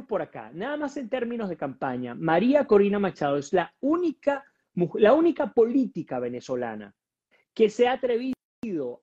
por 0.08 0.22
acá. 0.22 0.50
Nada 0.52 0.76
más 0.76 0.96
en 0.96 1.08
términos 1.08 1.48
de 1.48 1.56
campaña, 1.56 2.14
María 2.14 2.66
Corina 2.66 2.98
Machado 2.98 3.36
es 3.36 3.52
la 3.52 3.72
única, 3.80 4.44
la 4.94 5.12
única 5.12 5.52
política 5.52 6.18
venezolana 6.18 6.94
que 7.54 7.68
se 7.68 7.86
ha 7.86 7.92
atrevido 7.92 8.34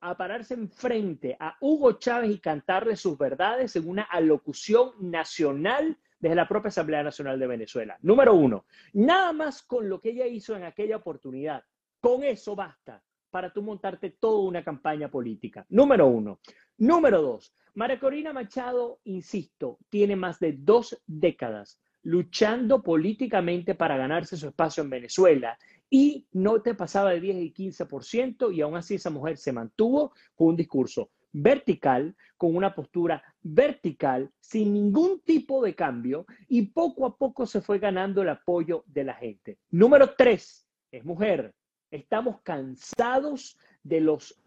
a 0.00 0.16
pararse 0.16 0.54
enfrente 0.54 1.36
a 1.38 1.54
Hugo 1.60 1.92
Chávez 1.98 2.30
y 2.30 2.38
cantarle 2.38 2.96
sus 2.96 3.18
verdades 3.18 3.76
en 3.76 3.90
una 3.90 4.04
alocución 4.04 4.92
nacional 4.98 5.98
desde 6.18 6.34
la 6.34 6.48
propia 6.48 6.68
Asamblea 6.68 7.02
Nacional 7.02 7.38
de 7.38 7.46
Venezuela. 7.46 7.98
Número 8.00 8.32
uno, 8.32 8.64
nada 8.94 9.34
más 9.34 9.62
con 9.62 9.86
lo 9.86 10.00
que 10.00 10.10
ella 10.10 10.26
hizo 10.26 10.56
en 10.56 10.64
aquella 10.64 10.96
oportunidad, 10.96 11.62
con 12.00 12.24
eso 12.24 12.56
basta 12.56 13.02
para 13.28 13.52
tú 13.52 13.60
montarte 13.60 14.08
toda 14.08 14.48
una 14.48 14.64
campaña 14.64 15.10
política. 15.10 15.66
Número 15.68 16.06
uno. 16.06 16.40
Número 16.78 17.20
dos, 17.20 17.54
María 17.74 18.00
Corina 18.00 18.32
Machado, 18.32 19.00
insisto, 19.04 19.78
tiene 19.90 20.16
más 20.16 20.40
de 20.40 20.54
dos 20.54 21.02
décadas 21.06 21.78
luchando 22.02 22.82
políticamente 22.82 23.74
para 23.74 23.98
ganarse 23.98 24.38
su 24.38 24.48
espacio 24.48 24.82
en 24.82 24.88
Venezuela 24.88 25.58
y 25.90 26.26
no 26.32 26.62
te 26.62 26.74
pasaba 26.74 27.10
de 27.10 27.20
10 27.20 27.36
y 27.36 27.52
15% 27.52 28.54
y 28.54 28.60
aún 28.60 28.76
así 28.76 28.94
esa 28.94 29.10
mujer 29.10 29.36
se 29.36 29.52
mantuvo 29.52 30.12
con 30.36 30.48
un 30.48 30.56
discurso 30.56 31.10
vertical, 31.32 32.16
con 32.36 32.56
una 32.56 32.74
postura 32.74 33.22
vertical, 33.42 34.30
sin 34.40 34.72
ningún 34.72 35.20
tipo 35.20 35.62
de 35.62 35.74
cambio 35.74 36.26
y 36.48 36.62
poco 36.62 37.06
a 37.06 37.16
poco 37.16 37.46
se 37.46 37.60
fue 37.60 37.78
ganando 37.78 38.22
el 38.22 38.28
apoyo 38.28 38.84
de 38.86 39.04
la 39.04 39.14
gente. 39.14 39.58
Número 39.70 40.14
tres, 40.16 40.66
es 40.90 41.04
mujer. 41.04 41.52
Estamos 41.90 42.40
cansados 42.42 43.58
de 43.82 44.00
los 44.00 44.40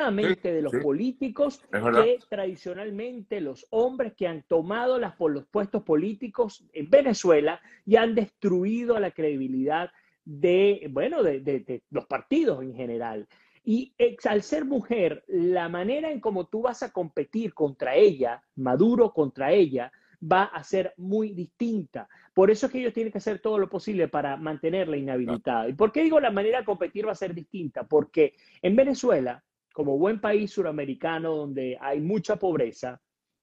desgraciadamente 0.00 0.52
de 0.52 0.62
los 0.62 0.74
políticos 0.82 1.62
que 1.70 2.18
tradicionalmente 2.28 3.40
los 3.40 3.66
hombres 3.70 4.14
que 4.14 4.26
han 4.26 4.42
tomado 4.42 4.98
las, 4.98 5.16
por 5.16 5.32
los 5.32 5.46
puestos 5.46 5.82
políticos 5.82 6.64
en 6.72 6.88
Venezuela 6.88 7.60
y 7.84 7.96
han 7.96 8.14
destruido 8.14 8.98
la 8.98 9.10
credibilidad 9.10 9.90
de, 10.24 10.88
bueno, 10.90 11.22
de, 11.22 11.82
los 11.90 12.06
partidos 12.06 12.62
en 12.62 12.74
general. 12.74 13.26
Y 13.64 13.92
al 14.24 14.42
ser 14.42 14.64
mujer, 14.64 15.22
la 15.28 15.68
manera 15.68 16.10
en 16.10 16.20
cómo 16.20 16.46
tú 16.46 16.62
vas 16.62 16.82
a 16.82 16.92
competir 16.92 17.52
contra 17.52 17.94
ella, 17.94 18.42
Maduro 18.56 19.12
contra 19.12 19.52
ella, 19.52 19.92
va 20.20 20.44
a 20.44 20.62
ser 20.64 20.94
muy 20.96 21.32
distinta. 21.32 22.08
Por 22.34 22.50
eso 22.50 22.66
es 22.66 22.72
que 22.72 22.80
ellos 22.80 22.92
tienen 22.92 23.12
que 23.12 23.18
hacer 23.18 23.40
todo 23.40 23.58
lo 23.58 23.68
posible 23.68 24.08
para 24.08 24.36
mantenerla 24.36 24.96
inhabilitada. 24.96 25.68
¿Y 25.68 25.72
por 25.74 25.92
qué 25.92 26.02
digo 26.02 26.20
la 26.20 26.30
manera 26.30 26.58
de 26.58 26.64
competir 26.64 27.06
va 27.06 27.12
a 27.12 27.16
ser 27.16 27.34
distinta? 27.34 27.84
Porque 27.84 28.34
en 28.62 28.76
Venezuela, 28.76 29.42
como 29.80 29.96
buen 29.96 30.20
país 30.20 30.50
suramericano 30.50 31.34
donde 31.34 31.78
hay 31.80 32.02
mucha 32.02 32.36
pobreza, 32.36 33.00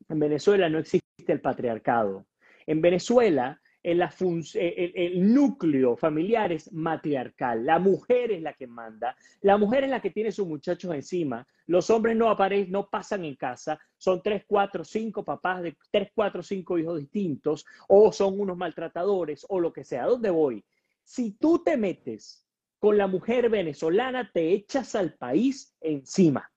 en 0.08 0.20
Venezuela 0.20 0.70
no 0.70 0.78
existe 0.78 1.34
el 1.34 1.42
patriarcado. 1.42 2.28
En 2.68 2.80
Venezuela 2.80 3.60
el, 3.82 5.34
núcleo 5.34 5.98
familiar 5.98 6.52
es 6.52 6.72
matriarcal. 6.72 7.66
La 7.66 7.80
mujer 7.80 8.34
es 8.34 8.44
la 8.44 8.54
que 8.54 8.68
manda. 8.68 9.16
La 9.42 9.58
mujer 9.58 9.86
es 9.86 9.90
la 9.90 10.00
que 10.00 10.12
tiene 10.12 10.32
sus 10.32 10.48
muchachos 10.48 10.94
encima. 10.94 11.44
Los 11.66 11.90
hombres 11.90 12.16
no 12.16 12.30
aparecen, 12.30 12.72
no 12.72 12.88
pasan 12.88 13.26
en 13.26 13.36
casa. 13.36 13.80
Son 13.98 14.22
tres, 14.22 14.44
cuatro, 14.46 14.84
cinco 14.84 15.26
papás 15.26 15.64
de 15.64 15.76
tres, 15.90 16.12
cuatro, 16.14 16.44
cinco 16.44 16.78
hijos 16.78 17.00
distintos. 17.00 17.66
O 17.88 18.12
son 18.12 18.40
unos 18.40 18.58
maltratadores 18.58 19.44
o 19.50 19.60
lo 19.60 19.74
que 19.74 19.84
sea. 19.84 20.06
¿Dónde 20.06 20.30
voy? 20.30 20.64
Si 21.02 21.32
tú 21.32 21.64
te 21.64 21.78
metes 21.78 22.47
con 22.80 22.98
la 22.98 23.08
mujer 23.08 23.50
venezolana, 23.50 24.32
te 24.32 24.52
echas 24.52 24.96
al 24.96 25.14
país 25.14 25.76
encima. 25.82 26.52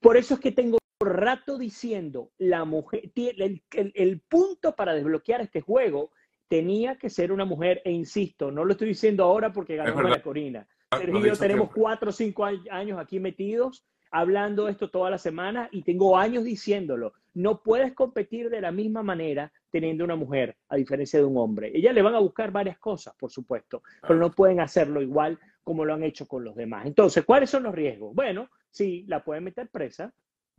Por 0.00 0.16
eso 0.16 0.34
es 0.34 0.40
que 0.40 0.52
tengo 0.52 0.78
rato 1.00 1.58
diciendo, 1.58 2.30
la 2.38 2.64
mujer, 2.64 3.10
el, 3.14 3.62
el 3.72 4.20
punto 4.20 4.74
para 4.74 4.94
desbloquear 4.94 5.40
este 5.40 5.60
juego 5.60 6.10
tenía 6.48 6.96
que 6.96 7.10
ser 7.10 7.32
una 7.32 7.44
mujer, 7.44 7.80
e 7.84 7.92
insisto, 7.92 8.50
no 8.50 8.64
lo 8.64 8.72
estoy 8.72 8.88
diciendo 8.88 9.24
ahora 9.24 9.52
porque 9.52 9.76
ganó 9.76 10.02
la 10.02 10.22
Corina. 10.22 10.66
Ah, 10.90 10.98
Sergio, 10.98 11.36
tenemos 11.36 11.70
cuatro 11.72 12.10
o 12.10 12.12
cinco 12.12 12.44
años 12.44 12.98
aquí 12.98 13.20
metidos 13.20 13.84
hablando 14.10 14.68
esto 14.68 14.90
toda 14.90 15.10
la 15.10 15.18
semana 15.18 15.68
y 15.70 15.82
tengo 15.82 16.16
años 16.16 16.44
diciéndolo. 16.44 17.12
No 17.32 17.62
puedes 17.62 17.94
competir 17.94 18.50
de 18.50 18.60
la 18.60 18.72
misma 18.72 19.02
manera 19.02 19.52
teniendo 19.70 20.04
una 20.04 20.16
mujer, 20.16 20.56
a 20.68 20.76
diferencia 20.76 21.20
de 21.20 21.24
un 21.24 21.36
hombre. 21.36 21.70
Ella 21.72 21.92
le 21.92 22.02
van 22.02 22.16
a 22.16 22.18
buscar 22.18 22.50
varias 22.50 22.78
cosas, 22.78 23.14
por 23.16 23.30
supuesto, 23.30 23.82
pero 24.02 24.16
no 24.16 24.32
pueden 24.32 24.60
hacerlo 24.60 25.00
igual 25.00 25.38
como 25.64 25.84
lo 25.84 25.94
han 25.94 26.02
hecho 26.02 26.26
con 26.26 26.44
los 26.44 26.54
demás. 26.54 26.86
Entonces, 26.86 27.24
¿cuáles 27.24 27.50
son 27.50 27.62
los 27.64 27.74
riesgos? 27.74 28.14
Bueno, 28.14 28.48
sí, 28.70 29.04
la 29.08 29.22
pueden 29.22 29.44
meter 29.44 29.68
presa, 29.68 30.12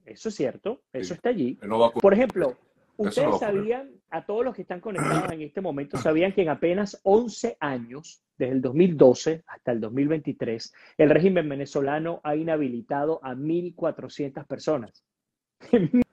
eso 0.05 0.29
es 0.29 0.35
cierto, 0.35 0.83
eso 0.93 1.13
está 1.13 1.29
allí. 1.29 1.59
Por 2.01 2.13
ejemplo, 2.13 2.57
Ustedes 2.97 3.39
sabían, 3.39 3.89
a 4.09 4.25
todos 4.25 4.45
los 4.45 4.55
que 4.55 4.61
están 4.61 4.79
conectados 4.79 5.31
en 5.31 5.41
este 5.41 5.61
momento, 5.61 5.97
sabían 5.97 6.33
que 6.33 6.43
en 6.43 6.49
apenas 6.49 6.99
11 7.03 7.57
años, 7.59 8.21
desde 8.37 8.53
el 8.53 8.61
2012 8.61 9.43
hasta 9.47 9.71
el 9.71 9.81
2023, 9.81 10.73
el 10.97 11.09
régimen 11.09 11.49
venezolano 11.49 12.21
ha 12.23 12.35
inhabilitado 12.35 13.19
a 13.23 13.33
1.400 13.33 14.45
personas. 14.45 15.03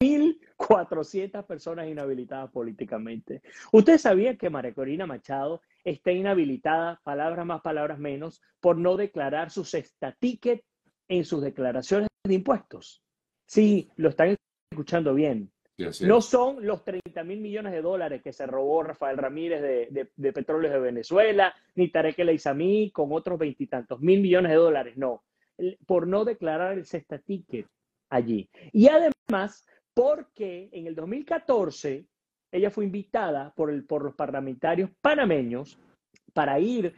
1.400 0.00 1.44
personas 1.44 1.88
inhabilitadas 1.88 2.50
políticamente. 2.50 3.42
¿Usted 3.72 3.98
sabía 3.98 4.36
que 4.36 4.50
María 4.50 4.72
Corina 4.72 5.06
Machado 5.06 5.62
está 5.90 6.12
inhabilitada, 6.12 7.00
palabras 7.04 7.46
más, 7.46 7.60
palabras 7.62 7.98
menos, 7.98 8.42
por 8.60 8.76
no 8.76 8.96
declarar 8.96 9.50
sus 9.50 9.74
estatiques 9.74 10.62
en 11.08 11.24
sus 11.24 11.42
declaraciones 11.42 12.08
de 12.24 12.34
impuestos? 12.34 13.02
Sí, 13.46 13.90
lo 13.96 14.10
están 14.10 14.36
escuchando 14.70 15.14
bien. 15.14 15.50
No 16.00 16.20
son 16.20 16.66
los 16.66 16.84
30 16.84 17.22
mil 17.22 17.40
millones 17.40 17.72
de 17.72 17.82
dólares 17.82 18.20
que 18.20 18.32
se 18.32 18.46
robó 18.46 18.82
Rafael 18.82 19.16
Ramírez 19.16 19.62
de, 19.62 20.10
de, 20.14 20.32
Petróleos 20.32 20.72
de 20.72 20.80
Venezuela, 20.80 21.54
ni 21.76 21.88
Tarek 21.88 22.18
El 22.18 22.40
con 22.92 23.12
otros 23.12 23.38
veintitantos 23.38 24.00
mil 24.00 24.20
millones 24.20 24.50
de 24.50 24.56
dólares, 24.56 24.96
no. 24.96 25.22
Por 25.86 26.08
no 26.08 26.24
declarar 26.24 26.72
el 26.72 26.84
cesta 26.84 27.18
ticket 27.18 27.66
allí. 28.10 28.50
Y 28.72 28.88
además, 28.88 29.64
porque 29.94 30.68
en 30.72 30.88
el 30.88 30.96
2014 30.96 32.06
ella 32.50 32.70
fue 32.70 32.84
invitada 32.84 33.52
por, 33.54 33.70
el, 33.70 33.84
por 33.84 34.04
los 34.04 34.14
parlamentarios 34.14 34.90
panameños 35.00 35.78
para 36.32 36.58
ir 36.58 36.94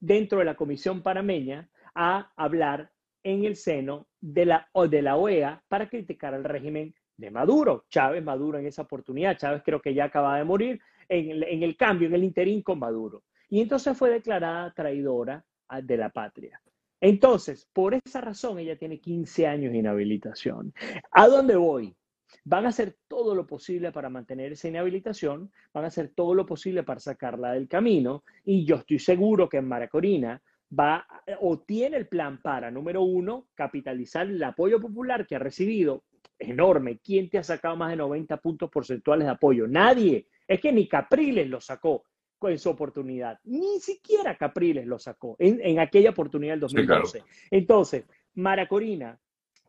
dentro 0.00 0.38
de 0.38 0.44
la 0.44 0.54
comisión 0.54 1.02
panameña 1.02 1.68
a 1.94 2.32
hablar 2.36 2.90
en 3.22 3.44
el 3.44 3.56
seno 3.56 4.06
de 4.20 4.46
la, 4.46 4.70
de 4.88 5.02
la 5.02 5.16
OEA 5.16 5.62
para 5.68 5.88
criticar 5.88 6.34
al 6.34 6.44
régimen 6.44 6.94
de 7.16 7.30
Maduro. 7.30 7.84
Chávez 7.88 8.24
Maduro 8.24 8.58
en 8.58 8.66
esa 8.66 8.82
oportunidad. 8.82 9.36
Chávez 9.36 9.62
creo 9.64 9.80
que 9.80 9.94
ya 9.94 10.04
acaba 10.04 10.38
de 10.38 10.44
morir 10.44 10.80
en 11.08 11.30
el, 11.30 11.42
en 11.44 11.62
el 11.62 11.76
cambio, 11.76 12.08
en 12.08 12.14
el 12.14 12.24
interín 12.24 12.62
con 12.62 12.78
Maduro. 12.78 13.24
Y 13.48 13.60
entonces 13.60 13.96
fue 13.96 14.10
declarada 14.10 14.72
traidora 14.72 15.44
de 15.82 15.96
la 15.96 16.08
patria. 16.10 16.60
Entonces, 17.00 17.68
por 17.72 17.94
esa 17.94 18.20
razón, 18.20 18.58
ella 18.58 18.76
tiene 18.76 19.00
15 19.00 19.46
años 19.46 19.72
de 19.72 19.78
inhabilitación. 19.78 20.74
¿A 21.10 21.28
dónde 21.28 21.56
voy? 21.56 21.94
Van 22.44 22.66
a 22.66 22.70
hacer 22.70 22.96
todo 23.08 23.34
lo 23.34 23.46
posible 23.46 23.92
para 23.92 24.08
mantener 24.08 24.52
esa 24.52 24.68
inhabilitación, 24.68 25.50
van 25.72 25.84
a 25.84 25.88
hacer 25.88 26.12
todo 26.14 26.34
lo 26.34 26.46
posible 26.46 26.82
para 26.82 27.00
sacarla 27.00 27.52
del 27.52 27.68
camino, 27.68 28.24
y 28.44 28.64
yo 28.64 28.76
estoy 28.76 28.98
seguro 28.98 29.48
que 29.48 29.58
en 29.58 29.68
Maracorina 29.68 30.42
va 30.78 31.06
o 31.40 31.58
tiene 31.58 31.96
el 31.96 32.06
plan 32.06 32.40
para, 32.40 32.70
número 32.70 33.02
uno, 33.02 33.48
capitalizar 33.54 34.26
el 34.26 34.42
apoyo 34.42 34.80
popular 34.80 35.26
que 35.26 35.36
ha 35.36 35.40
recibido 35.40 36.04
enorme. 36.38 36.98
¿Quién 36.98 37.28
te 37.28 37.38
ha 37.38 37.42
sacado 37.42 37.76
más 37.76 37.90
de 37.90 37.96
90 37.96 38.36
puntos 38.38 38.70
porcentuales 38.70 39.26
de 39.26 39.32
apoyo? 39.32 39.66
Nadie. 39.66 40.26
Es 40.46 40.60
que 40.60 40.72
ni 40.72 40.88
Capriles 40.88 41.48
lo 41.48 41.60
sacó 41.60 42.04
en 42.42 42.58
su 42.58 42.70
oportunidad. 42.70 43.38
Ni 43.44 43.80
siquiera 43.80 44.36
Capriles 44.36 44.86
lo 44.86 44.98
sacó 44.98 45.36
en, 45.38 45.78
aquella 45.78 46.10
oportunidad 46.10 46.54
del 46.54 46.60
2012. 46.60 47.22
Entonces, 47.50 48.04
Maracorina 48.34 49.18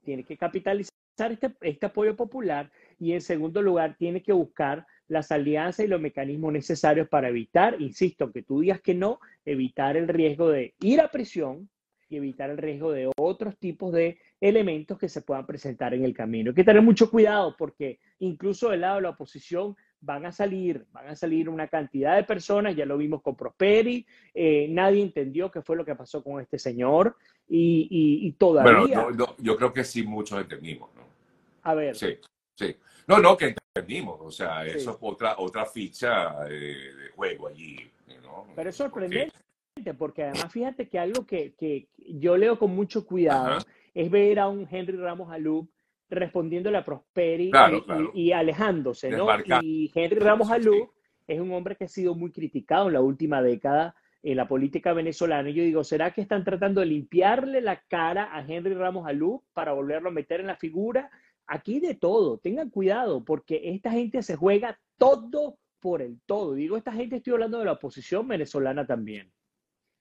tiene 0.04 0.24
que 0.24 0.38
capitalizar 0.38 0.92
este, 1.30 1.54
este 1.62 1.86
apoyo 1.86 2.16
popular 2.16 2.72
y 2.98 3.12
en 3.12 3.22
segundo 3.22 3.62
lugar 3.62 3.98
tiene 3.98 4.24
que 4.24 4.32
buscar 4.32 4.88
las 5.08 5.32
alianzas 5.32 5.86
y 5.86 5.90
los 5.90 6.00
mecanismos 6.00 6.54
necesarios 6.54 7.10
para 7.10 7.28
evitar, 7.28 7.82
insisto, 7.82 8.32
que 8.32 8.44
tú 8.44 8.62
digas 8.62 8.80
que 8.80 8.94
no, 8.94 9.20
evitar 9.44 9.98
el 9.98 10.08
riesgo 10.08 10.50
de 10.50 10.74
ir 10.80 11.02
a 11.02 11.12
prisión 11.12 11.70
y 12.08 12.16
evitar 12.16 12.50
el 12.50 12.58
riesgo 12.58 12.92
de 12.92 13.12
otros 13.18 13.58
tipos 13.58 13.92
de 13.92 14.18
elementos 14.40 14.98
que 14.98 15.10
se 15.10 15.22
puedan 15.22 15.46
presentar 15.46 15.94
en 15.94 16.06
el 16.06 16.14
camino. 16.14 16.52
Hay 16.52 16.56
que 16.56 16.64
tener 16.64 16.82
mucho 16.82 17.10
cuidado 17.12 17.56
porque 17.58 18.00
incluso 18.20 18.70
del 18.70 18.82
lado 18.82 18.96
de 18.96 19.02
la 19.02 19.10
oposición 19.10 19.76
van 20.02 20.26
a 20.26 20.32
salir, 20.32 20.86
van 20.92 21.08
a 21.08 21.16
salir 21.16 21.48
una 21.48 21.68
cantidad 21.68 22.16
de 22.16 22.24
personas, 22.24 22.76
ya 22.76 22.86
lo 22.86 22.98
vimos 22.98 23.22
con 23.22 23.36
Prosperi, 23.36 24.06
eh, 24.34 24.68
nadie 24.70 25.02
entendió 25.04 25.52
qué 25.52 25.62
fue 25.62 25.76
lo 25.76 25.86
que 25.86 25.96
pasó 25.96 26.24
con 26.24 26.42
este 26.42 26.58
señor 26.58 27.16
y, 27.48 28.32
todavía... 28.38 29.04
Bueno, 29.04 29.36
yo 29.38 29.56
creo 29.56 29.72
que 29.72 29.84
sí 29.84 30.04
muchos 30.04 30.42
entendimos, 30.42 30.90
¿no? 30.96 31.02
A 31.64 31.76
ver. 31.76 31.96
Sí, 31.96 32.18
sí. 32.56 32.76
No, 33.08 33.20
no, 33.20 33.38
que 33.38 33.56
entendimos, 33.76 34.20
o 34.22 34.32
sea, 34.32 34.66
eso 34.66 34.92
es 34.92 34.98
otra, 35.00 35.36
otra 35.38 35.66
ficha 35.66 36.44
de, 36.46 37.12
juego 37.16 37.48
allí, 37.48 37.92
¿no? 38.24 38.48
Pero 38.56 38.70
es 38.70 38.76
sorprendente, 38.76 39.34
porque 39.98 40.24
además 40.24 40.52
fíjate 40.52 40.90
que 40.90 40.98
algo 40.98 41.26
que, 41.26 41.54
que 41.54 41.88
yo 41.98 42.38
leo 42.38 42.58
con 42.58 42.76
mucho 42.76 43.06
cuidado 43.06 43.60
es 43.94 44.10
ver 44.10 44.40
a 44.40 44.48
un 44.48 44.68
Henry 44.70 44.98
Ramos 44.98 45.32
Alup 45.32 45.70
respondiéndole 46.16 46.78
a 46.78 46.86
Prosperi 46.86 47.52
y, 48.14 48.32
alejándose, 48.32 49.10
¿no? 49.10 49.28
Y 49.62 49.92
Henry 49.94 50.20
Ramos 50.20 50.52
Alup 50.52 50.92
es 51.28 51.40
un 51.40 51.52
hombre 51.52 51.76
que 51.76 51.86
ha 51.86 51.88
sido 51.88 52.16
muy 52.16 52.32
criticado 52.32 52.88
en 52.88 52.94
la 52.94 53.02
última 53.02 53.42
década 53.42 53.96
en 54.24 54.38
la 54.38 54.48
política 54.48 54.94
venezolana. 54.94 55.50
Y 55.50 55.54
yo 55.54 55.64
digo, 55.64 55.84
¿será 55.84 56.12
que 56.12 56.22
están 56.22 56.44
tratando 56.44 56.82
de 56.82 56.88
limpiarle 56.88 57.62
la 57.62 57.82
cara 57.88 58.36
a 58.36 58.46
Henry 58.46 58.74
Ramos 58.74 59.08
Alup 59.08 59.44
para 59.54 59.74
volverlo 59.74 60.10
a 60.10 60.14
meter 60.14 60.42
en 60.42 60.48
la 60.48 60.58
figura? 60.58 61.10
Aquí 61.48 61.80
de 61.80 61.96
todo, 61.96 62.38
tengan 62.38 62.70
cuidado, 62.70 63.26
porque 63.26 63.62
esta 63.64 63.92
gente 63.92 64.22
se 64.22 64.36
juega 64.36 64.80
todo 64.98 65.58
por 65.80 66.02
el 66.02 66.22
todo. 66.26 66.54
Digo, 66.54 66.78
esta 66.78 66.92
gente 66.92 67.18
estoy 67.18 67.34
hablando 67.34 67.60
de 67.60 67.66
la 67.66 67.74
oposición 67.74 68.28
venezolana 68.28 68.86
también. 68.86 69.32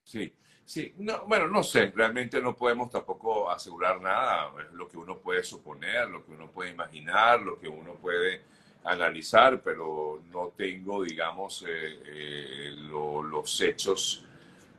Sí, 0.03 0.33
sí, 0.71 0.93
no, 0.99 1.25
bueno, 1.25 1.49
no 1.49 1.63
sé, 1.63 1.91
realmente 1.93 2.41
no 2.41 2.55
podemos 2.55 2.89
tampoco 2.89 3.51
asegurar 3.51 3.99
nada, 3.99 4.53
es 4.65 4.71
lo 4.71 4.87
que 4.87 4.97
uno 4.97 5.17
puede 5.17 5.43
suponer, 5.43 6.09
lo 6.09 6.25
que 6.25 6.31
uno 6.31 6.49
puede 6.49 6.71
imaginar, 6.71 7.41
lo 7.41 7.59
que 7.59 7.67
uno 7.67 7.95
puede 7.95 8.43
analizar, 8.85 9.61
pero 9.61 10.23
no 10.31 10.53
tengo, 10.55 11.03
digamos, 11.03 11.65
eh, 11.67 11.99
eh, 12.05 12.71
los 12.77 13.59
hechos, 13.59 14.25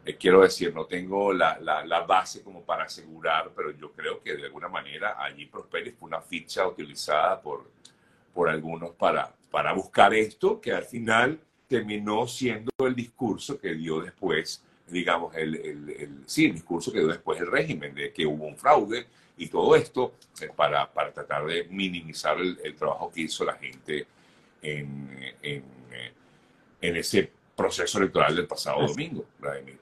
eh, 0.02 0.16
quiero 0.16 0.40
decir, 0.40 0.74
no 0.74 0.86
tengo 0.86 1.30
la, 1.34 1.58
la, 1.60 2.00
base 2.00 2.42
como 2.42 2.62
para 2.62 2.84
asegurar, 2.84 3.50
pero 3.54 3.70
yo 3.72 3.92
creo 3.92 4.22
que 4.22 4.34
de 4.34 4.46
alguna 4.46 4.68
manera 4.68 5.22
allí 5.22 5.44
Prosperi 5.44 5.90
fue 5.90 6.08
una 6.08 6.22
ficha 6.22 6.66
utilizada 6.66 7.38
por, 7.42 7.70
por 8.32 8.48
algunos 8.48 8.92
para, 8.92 9.30
para 9.50 9.74
buscar 9.74 10.14
esto, 10.14 10.58
que 10.58 10.72
al 10.72 10.84
final 10.84 11.38
terminó 11.68 12.26
siendo 12.26 12.70
el 12.78 12.94
discurso 12.94 13.60
que 13.60 13.74
dio 13.74 14.00
después 14.00 14.64
digamos, 14.92 15.34
el, 15.34 15.54
el, 15.56 16.18
sí, 16.26 16.46
el 16.46 16.52
discurso 16.52 16.92
que 16.92 16.98
dio 16.98 17.08
después 17.08 17.40
el 17.40 17.50
régimen, 17.50 17.94
de 17.94 18.12
que 18.12 18.26
hubo 18.26 18.46
un 18.46 18.56
fraude 18.56 19.06
y 19.38 19.48
todo 19.48 19.74
esto 19.74 20.14
eh, 20.40 20.50
para, 20.54 20.92
para 20.92 21.12
tratar 21.12 21.46
de 21.46 21.64
minimizar 21.70 22.36
el, 22.38 22.74
trabajo 22.76 23.10
que 23.10 23.22
hizo 23.22 23.44
la 23.44 23.54
gente 23.54 24.06
en, 24.60 25.08
en, 25.42 25.64
eh, 25.92 26.12
en 26.82 26.96
ese 26.96 27.30
proceso 27.56 27.98
electoral 27.98 28.36
del 28.36 28.46
pasado 28.46 28.86
domingo. 28.86 29.24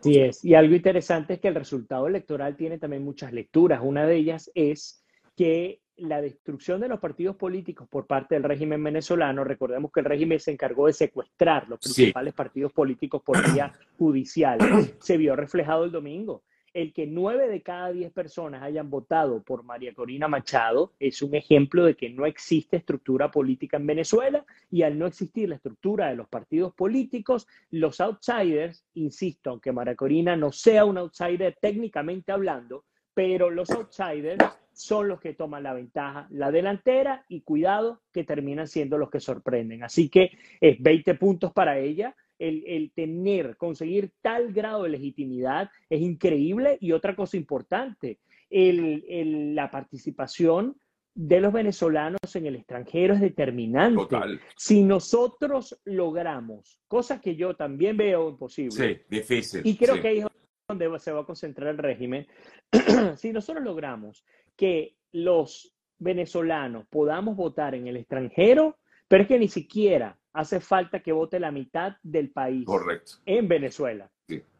Sí 0.01 0.21
es. 0.21 0.45
Y 0.45 0.55
algo 0.55 0.75
interesante 0.75 1.35
es 1.35 1.41
que 1.41 1.49
el 1.49 1.55
resultado 1.55 2.07
electoral 2.07 2.57
tiene 2.57 2.79
también 2.79 3.05
muchas 3.05 3.33
lecturas. 3.33 3.81
Una 3.83 4.07
de 4.07 4.17
ellas 4.17 4.51
es 4.55 5.03
que 5.37 5.80
la 6.01 6.21
destrucción 6.21 6.81
de 6.81 6.89
los 6.89 6.99
partidos 6.99 7.37
políticos 7.37 7.87
por 7.89 8.07
parte 8.07 8.35
del 8.35 8.45
régimen 8.45 8.83
venezolano, 8.83 9.45
recordemos 9.45 9.93
que 9.93 10.01
el 10.01 10.07
régimen 10.07 10.41
se 10.41 10.53
encargó 10.53 10.87
de 10.87 10.93
secuestrar 10.93 11.69
los 11.69 11.79
principales 11.79 12.35
partidos 12.35 12.73
políticos 12.73 13.23
por 13.23 13.53
vía 13.53 13.73
judicial, 13.99 14.59
se 14.99 15.17
vio 15.17 15.37
reflejado 15.37 15.85
el 15.85 15.93
domingo. 15.93 16.43
El 16.73 16.93
que 16.93 17.05
nueve 17.05 17.49
de 17.49 17.63
cada 17.63 17.91
diez 17.91 18.13
personas 18.13 18.63
hayan 18.63 18.91
votado 18.91 19.43
por 19.43 19.65
María 19.65 19.93
Corina 19.93 20.29
Machado 20.29 20.93
es 21.01 21.21
un 21.21 21.35
ejemplo 21.35 21.85
de 21.85 21.97
que 21.97 22.11
no 22.11 22.27
existe 22.27 22.77
estructura 22.77 23.29
política 23.33 23.77
en 23.77 23.89
Venezuela 23.89 24.45
y 24.71 24.83
al 24.83 24.97
no 24.97 25.07
existir 25.07 25.49
la 25.49 25.57
estructura 25.57 26.11
de 26.11 26.15
los 26.15 26.29
partidos 26.29 26.73
políticos, 26.73 27.49
los 27.73 28.01
outsiders, 28.01 28.85
insisto, 28.95 29.51
aunque 29.51 29.73
María 29.73 29.97
Corina 29.97 30.37
no 30.37 30.53
sea 30.53 30.85
un 30.85 30.99
outsider 30.99 31.59
técnicamente 31.61 32.31
hablando, 32.31 32.85
pero 33.15 33.51
los 33.51 33.71
outsiders 33.71 34.45
son 34.73 35.09
los 35.09 35.21
que 35.21 35.35
toman 35.35 35.63
la 35.63 35.75
ventaja, 35.75 36.27
la 36.31 36.51
delantera 36.51 37.25
y 37.29 37.43
cuidado 37.43 38.01
que 38.13 38.25
terminan 38.25 38.67
siendo 38.67 38.99
los 38.99 39.11
que 39.11 39.21
sorprenden. 39.21 39.83
Así 39.83 40.09
que 40.09 40.31
es 40.61 40.81
20 40.81 41.15
puntos 41.15 41.53
para 41.53 41.79
ella. 41.79 42.17
El, 42.39 42.91
tener, 42.95 43.59
conseguir 43.59 44.13
tal 44.23 44.55
grado 44.55 44.85
de 44.85 44.89
legitimidad 44.89 45.71
es 45.91 46.01
increíble 46.01 46.79
y 46.81 46.93
otra 46.93 47.15
cosa 47.15 47.37
importante, 47.37 48.19
la 48.49 49.71
participación 49.71 50.75
de 51.15 51.41
los 51.41 51.53
venezolanos 51.53 52.35
en 52.35 52.47
el 52.47 52.57
extranjero 52.57 53.13
es 53.13 53.21
determinante. 53.21 54.17
Si 54.57 54.83
nosotros 54.83 55.79
logramos, 55.85 56.81
cosas 56.89 57.21
que 57.21 57.37
yo 57.37 57.55
también 57.55 57.99
veo 57.99 58.31
imposible. 58.31 58.71
Sí, 58.71 59.03
difícil. 59.11 59.61
Y 59.65 59.77
creo 59.77 60.01
que 60.01 60.09
ahí 60.09 60.19
es 60.21 60.27
donde 60.71 60.99
se 60.99 61.13
va 61.13 61.21
a 61.21 61.27
concentrar 61.27 61.69
el 61.69 61.79
régimen. 61.79 62.27
si 63.17 63.33
nosotros 63.33 63.65
logramos 63.65 64.25
que 64.57 64.97
los 65.13 65.75
venezolanos 65.99 66.87
podamos 66.89 67.37
votar 67.37 67.75
en 67.75 67.87
el 67.87 67.97
extranjero, 67.97 68.79
pero 69.09 69.23
es 69.23 69.29
que 69.29 69.39
ni 69.39 69.49
siquiera 69.49 70.17
hace 70.33 70.61
falta 70.61 71.01
que 71.01 71.13
vote 71.13 71.41
la 71.41 71.51
mitad 71.51 71.97
del 72.03 72.31
país 72.31 72.65
Correcto. 72.65 73.13
en 73.27 73.49
Venezuela. 73.49 74.11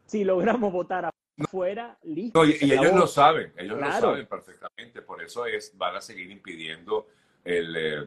Si 0.05 0.25
logramos 0.25 0.73
votar 0.73 1.09
afuera, 1.37 1.97
listo. 2.03 2.43
y, 2.45 2.57
ellos 2.61 2.93
lo 2.93 3.07
saben, 3.07 3.53
ellos 3.57 3.79
lo 3.79 3.91
saben 3.91 4.27
perfectamente, 4.27 5.01
por 5.01 5.23
eso 5.23 5.45
es, 5.45 5.77
van 5.77 5.95
a 5.95 6.01
seguir 6.01 6.29
impidiendo 6.29 7.07
eh, 7.45 8.05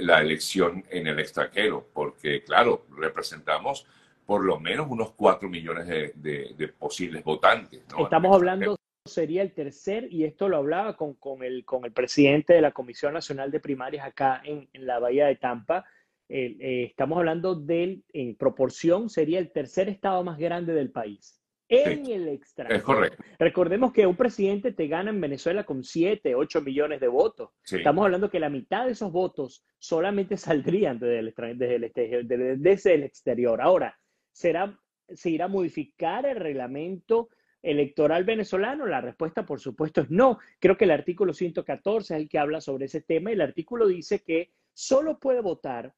la 0.00 0.22
elección 0.22 0.82
en 0.88 1.06
el 1.06 1.18
extranjero, 1.18 1.86
porque 1.92 2.42
claro, 2.42 2.86
representamos 2.96 3.86
por 4.26 4.44
lo 4.44 4.58
menos 4.58 4.86
unos 4.90 5.12
4 5.12 5.48
millones 5.48 5.86
de, 5.86 6.74
posibles 6.78 7.24
votantes. 7.24 7.84
Estamos 7.98 8.34
hablando 8.34 8.76
sería 9.06 9.42
el 9.42 9.52
tercer, 9.52 10.12
y 10.12 10.24
esto 10.24 10.48
lo 10.48 10.56
hablaba 10.56 10.96
con, 10.96 11.14
con, 11.14 11.42
el, 11.42 11.64
con 11.64 11.84
el 11.84 11.92
presidente 11.92 12.54
de 12.54 12.60
la 12.60 12.72
Comisión 12.72 13.14
Nacional 13.14 13.50
de 13.50 13.60
Primarias 13.60 14.04
acá 14.04 14.42
en, 14.44 14.68
en 14.72 14.86
la 14.86 14.98
Bahía 14.98 15.26
de 15.26 15.36
Tampa. 15.36 15.84
Eh, 16.28 16.86
estamos 16.90 17.18
hablando 17.18 17.54
del, 17.54 18.02
en 18.12 18.34
proporción, 18.34 19.08
sería 19.08 19.38
el 19.38 19.52
tercer 19.52 19.88
estado 19.88 20.24
más 20.24 20.38
grande 20.38 20.74
del 20.74 20.90
país. 20.90 21.40
En 21.68 22.06
el 22.06 22.28
extranjero. 22.28 22.78
Es 22.78 22.84
correcto. 22.84 23.24
Recordemos 23.40 23.92
que 23.92 24.06
un 24.06 24.14
presidente 24.14 24.72
te 24.72 24.86
gana 24.86 25.10
en 25.10 25.20
Venezuela 25.20 25.64
con 25.64 25.82
7, 25.82 26.34
8 26.36 26.60
millones 26.60 27.00
de 27.00 27.08
votos. 27.08 27.50
Estamos 27.64 28.04
hablando 28.04 28.30
que 28.30 28.38
la 28.38 28.48
mitad 28.48 28.86
de 28.86 28.92
esos 28.92 29.10
votos 29.10 29.64
solamente 29.78 30.36
saldrían 30.36 30.98
desde 30.98 31.18
el, 31.18 31.34
desde 31.58 31.74
el, 32.18 32.62
desde 32.62 32.94
el 32.94 33.02
exterior. 33.02 33.60
Ahora, 33.60 33.98
¿será, 34.36 34.78
¿se 35.08 35.30
irá 35.30 35.46
a 35.46 35.48
modificar 35.48 36.26
el 36.26 36.36
reglamento 36.36 37.30
electoral 37.62 38.24
venezolano? 38.24 38.86
La 38.86 39.00
respuesta, 39.00 39.46
por 39.46 39.60
supuesto, 39.60 40.02
es 40.02 40.10
no. 40.10 40.38
Creo 40.60 40.76
que 40.76 40.84
el 40.84 40.90
artículo 40.90 41.32
114 41.32 42.14
es 42.14 42.20
el 42.20 42.28
que 42.28 42.38
habla 42.38 42.60
sobre 42.60 42.84
ese 42.84 43.00
tema 43.00 43.32
el 43.32 43.40
artículo 43.40 43.88
dice 43.88 44.22
que 44.22 44.52
solo 44.74 45.18
puede 45.18 45.40
votar 45.40 45.94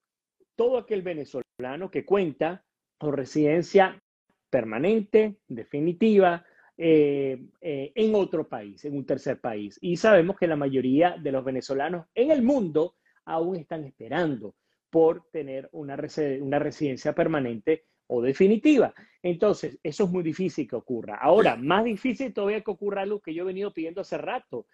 todo 0.55 0.79
aquel 0.79 1.03
venezolano 1.03 1.91
que 1.91 2.05
cuenta 2.05 2.65
con 2.97 3.13
residencia 3.13 4.01
permanente, 4.49 5.39
definitiva, 5.49 6.45
eh, 6.77 7.45
eh, 7.61 7.93
en 7.93 8.15
otro 8.15 8.49
país, 8.49 8.85
en 8.85 8.97
un 8.97 9.05
tercer 9.05 9.41
país. 9.41 9.79
Y 9.81 9.97
sabemos 9.97 10.37
que 10.37 10.47
la 10.47 10.55
mayoría 10.55 11.17
de 11.21 11.33
los 11.33 11.45
venezolanos 11.45 12.07
en 12.15 12.31
el 12.31 12.43
mundo 12.43 12.95
aún 13.25 13.57
están 13.57 13.85
esperando 13.85 14.55
por 14.91 15.29
tener 15.33 15.69
una, 15.73 15.97
una 16.41 16.59
residencia 16.61 17.15
permanente 17.15 17.88
o 18.09 18.21
definitiva. 18.21 18.93
Entonces, 19.23 19.79
eso 19.83 20.05
es 20.05 20.11
muy 20.11 20.23
difícil 20.23 20.69
que 20.69 20.77
ocurra. 20.77 21.17
Ahora, 21.17 21.57
más 21.57 21.85
difícil 21.85 22.35
todavía 22.35 22.63
que 22.63 22.71
ocurra 22.71 23.03
algo 23.03 23.21
que 23.21 23.33
yo 23.33 23.45
he 23.45 23.47
venido 23.47 23.73
pidiendo 23.73 24.01
hace 24.01 24.19
rato. 24.19 24.67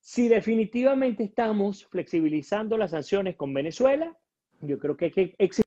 Si 0.00 0.28
definitivamente 0.28 1.24
estamos 1.24 1.86
flexibilizando 1.86 2.76
las 2.76 2.90
sanciones 2.90 3.36
con 3.36 3.54
Venezuela, 3.54 4.16
yo 4.60 4.78
creo 4.78 4.96
que 4.96 5.06
hay 5.06 5.10
que 5.12 5.34
exigir 5.38 5.64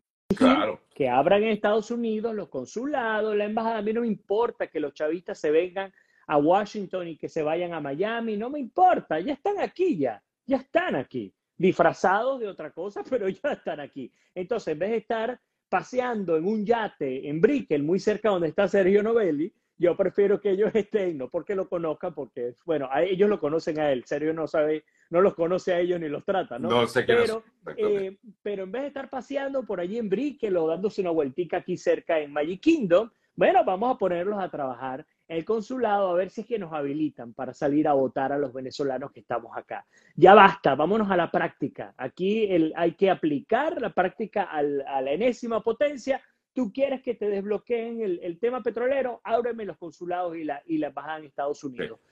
que 0.93 1.09
abran 1.09 1.43
en 1.43 1.49
Estados 1.49 1.91
Unidos 1.91 2.35
los 2.35 2.49
consulados, 2.49 3.35
la 3.35 3.45
embajada. 3.45 3.79
A 3.79 3.81
mí 3.81 3.93
no 3.93 4.01
me 4.01 4.07
importa 4.07 4.67
que 4.67 4.79
los 4.79 4.93
chavistas 4.93 5.39
se 5.39 5.51
vengan 5.51 5.91
a 6.27 6.37
Washington 6.37 7.09
y 7.09 7.17
que 7.17 7.27
se 7.27 7.43
vayan 7.43 7.73
a 7.73 7.81
Miami, 7.81 8.37
no 8.37 8.49
me 8.49 8.59
importa, 8.59 9.19
ya 9.19 9.33
están 9.33 9.59
aquí 9.59 9.97
ya, 9.97 10.23
ya 10.45 10.57
están 10.57 10.95
aquí, 10.95 11.33
disfrazados 11.57 12.39
de 12.39 12.47
otra 12.47 12.71
cosa, 12.71 13.03
pero 13.09 13.27
ya 13.27 13.51
están 13.51 13.79
aquí. 13.79 14.13
Entonces, 14.33 14.73
en 14.73 14.79
vez 14.79 14.91
de 14.91 14.97
estar 14.97 15.41
paseando 15.71 16.35
en 16.35 16.45
un 16.45 16.65
yate 16.65 17.29
en 17.29 17.39
Brickell, 17.39 17.81
muy 17.81 17.97
cerca 17.97 18.29
donde 18.29 18.49
está 18.49 18.67
Sergio 18.67 19.01
Novelli, 19.01 19.53
yo 19.77 19.95
prefiero 19.95 20.41
que 20.41 20.51
ellos 20.51 20.69
estén, 20.75 21.17
no 21.17 21.29
porque 21.29 21.55
lo 21.55 21.69
conozcan, 21.69 22.13
porque, 22.13 22.55
bueno, 22.65 22.89
a 22.91 23.03
ellos 23.03 23.29
lo 23.29 23.39
conocen 23.39 23.79
a 23.79 23.89
él, 23.89 24.03
Sergio 24.05 24.33
no 24.33 24.47
sabe, 24.47 24.83
no 25.09 25.21
los 25.21 25.33
conoce 25.33 25.73
a 25.73 25.79
ellos 25.79 25.97
ni 26.01 26.09
los 26.09 26.25
trata, 26.25 26.59
¿no? 26.59 26.69
No 26.69 26.87
sé 26.87 27.05
qué 27.05 27.15
pero, 27.15 27.43
eh, 27.77 28.17
pero 28.43 28.63
en 28.63 28.71
vez 28.73 28.81
de 28.81 28.87
estar 28.89 29.09
paseando 29.09 29.63
por 29.63 29.79
allí 29.79 29.97
en 29.97 30.09
Brickell 30.09 30.57
o 30.57 30.67
dándose 30.67 30.99
una 30.99 31.11
vueltica 31.11 31.57
aquí 31.57 31.77
cerca 31.77 32.19
en 32.19 32.33
Magic 32.33 32.59
Kingdom, 32.59 33.09
bueno, 33.33 33.63
vamos 33.63 33.95
a 33.95 33.97
ponerlos 33.97 34.43
a 34.43 34.51
trabajar 34.51 35.07
el 35.31 35.45
consulado 35.45 36.09
a 36.09 36.15
ver 36.15 36.29
si 36.29 36.41
es 36.41 36.47
que 36.47 36.59
nos 36.59 36.73
habilitan 36.73 37.33
para 37.33 37.53
salir 37.53 37.87
a 37.87 37.93
votar 37.93 38.33
a 38.33 38.37
los 38.37 38.53
venezolanos 38.53 39.11
que 39.11 39.21
estamos 39.21 39.55
acá. 39.55 39.85
Ya 40.15 40.33
basta, 40.33 40.75
vámonos 40.75 41.09
a 41.09 41.15
la 41.15 41.31
práctica. 41.31 41.93
Aquí 41.97 42.45
el, 42.45 42.73
hay 42.75 42.95
que 42.95 43.09
aplicar 43.09 43.81
la 43.81 43.93
práctica 43.93 44.43
al, 44.43 44.81
a 44.81 45.01
la 45.01 45.11
enésima 45.11 45.61
potencia 45.63 46.21
tú 46.53 46.71
quieres 46.73 47.01
que 47.01 47.15
te 47.15 47.29
desbloqueen 47.29 48.01
el, 48.01 48.37
tema 48.39 48.61
petrolero, 48.61 49.21
ábreme 49.23 49.63
los 49.65 49.77
consulados 49.77 50.35
y 50.35 50.43
la, 50.43 50.61
y 50.65 50.79
la 50.79 50.87
embajada 50.87 51.19
en 51.19 51.25
Estados 51.25 51.63
Unidos. 51.63 52.01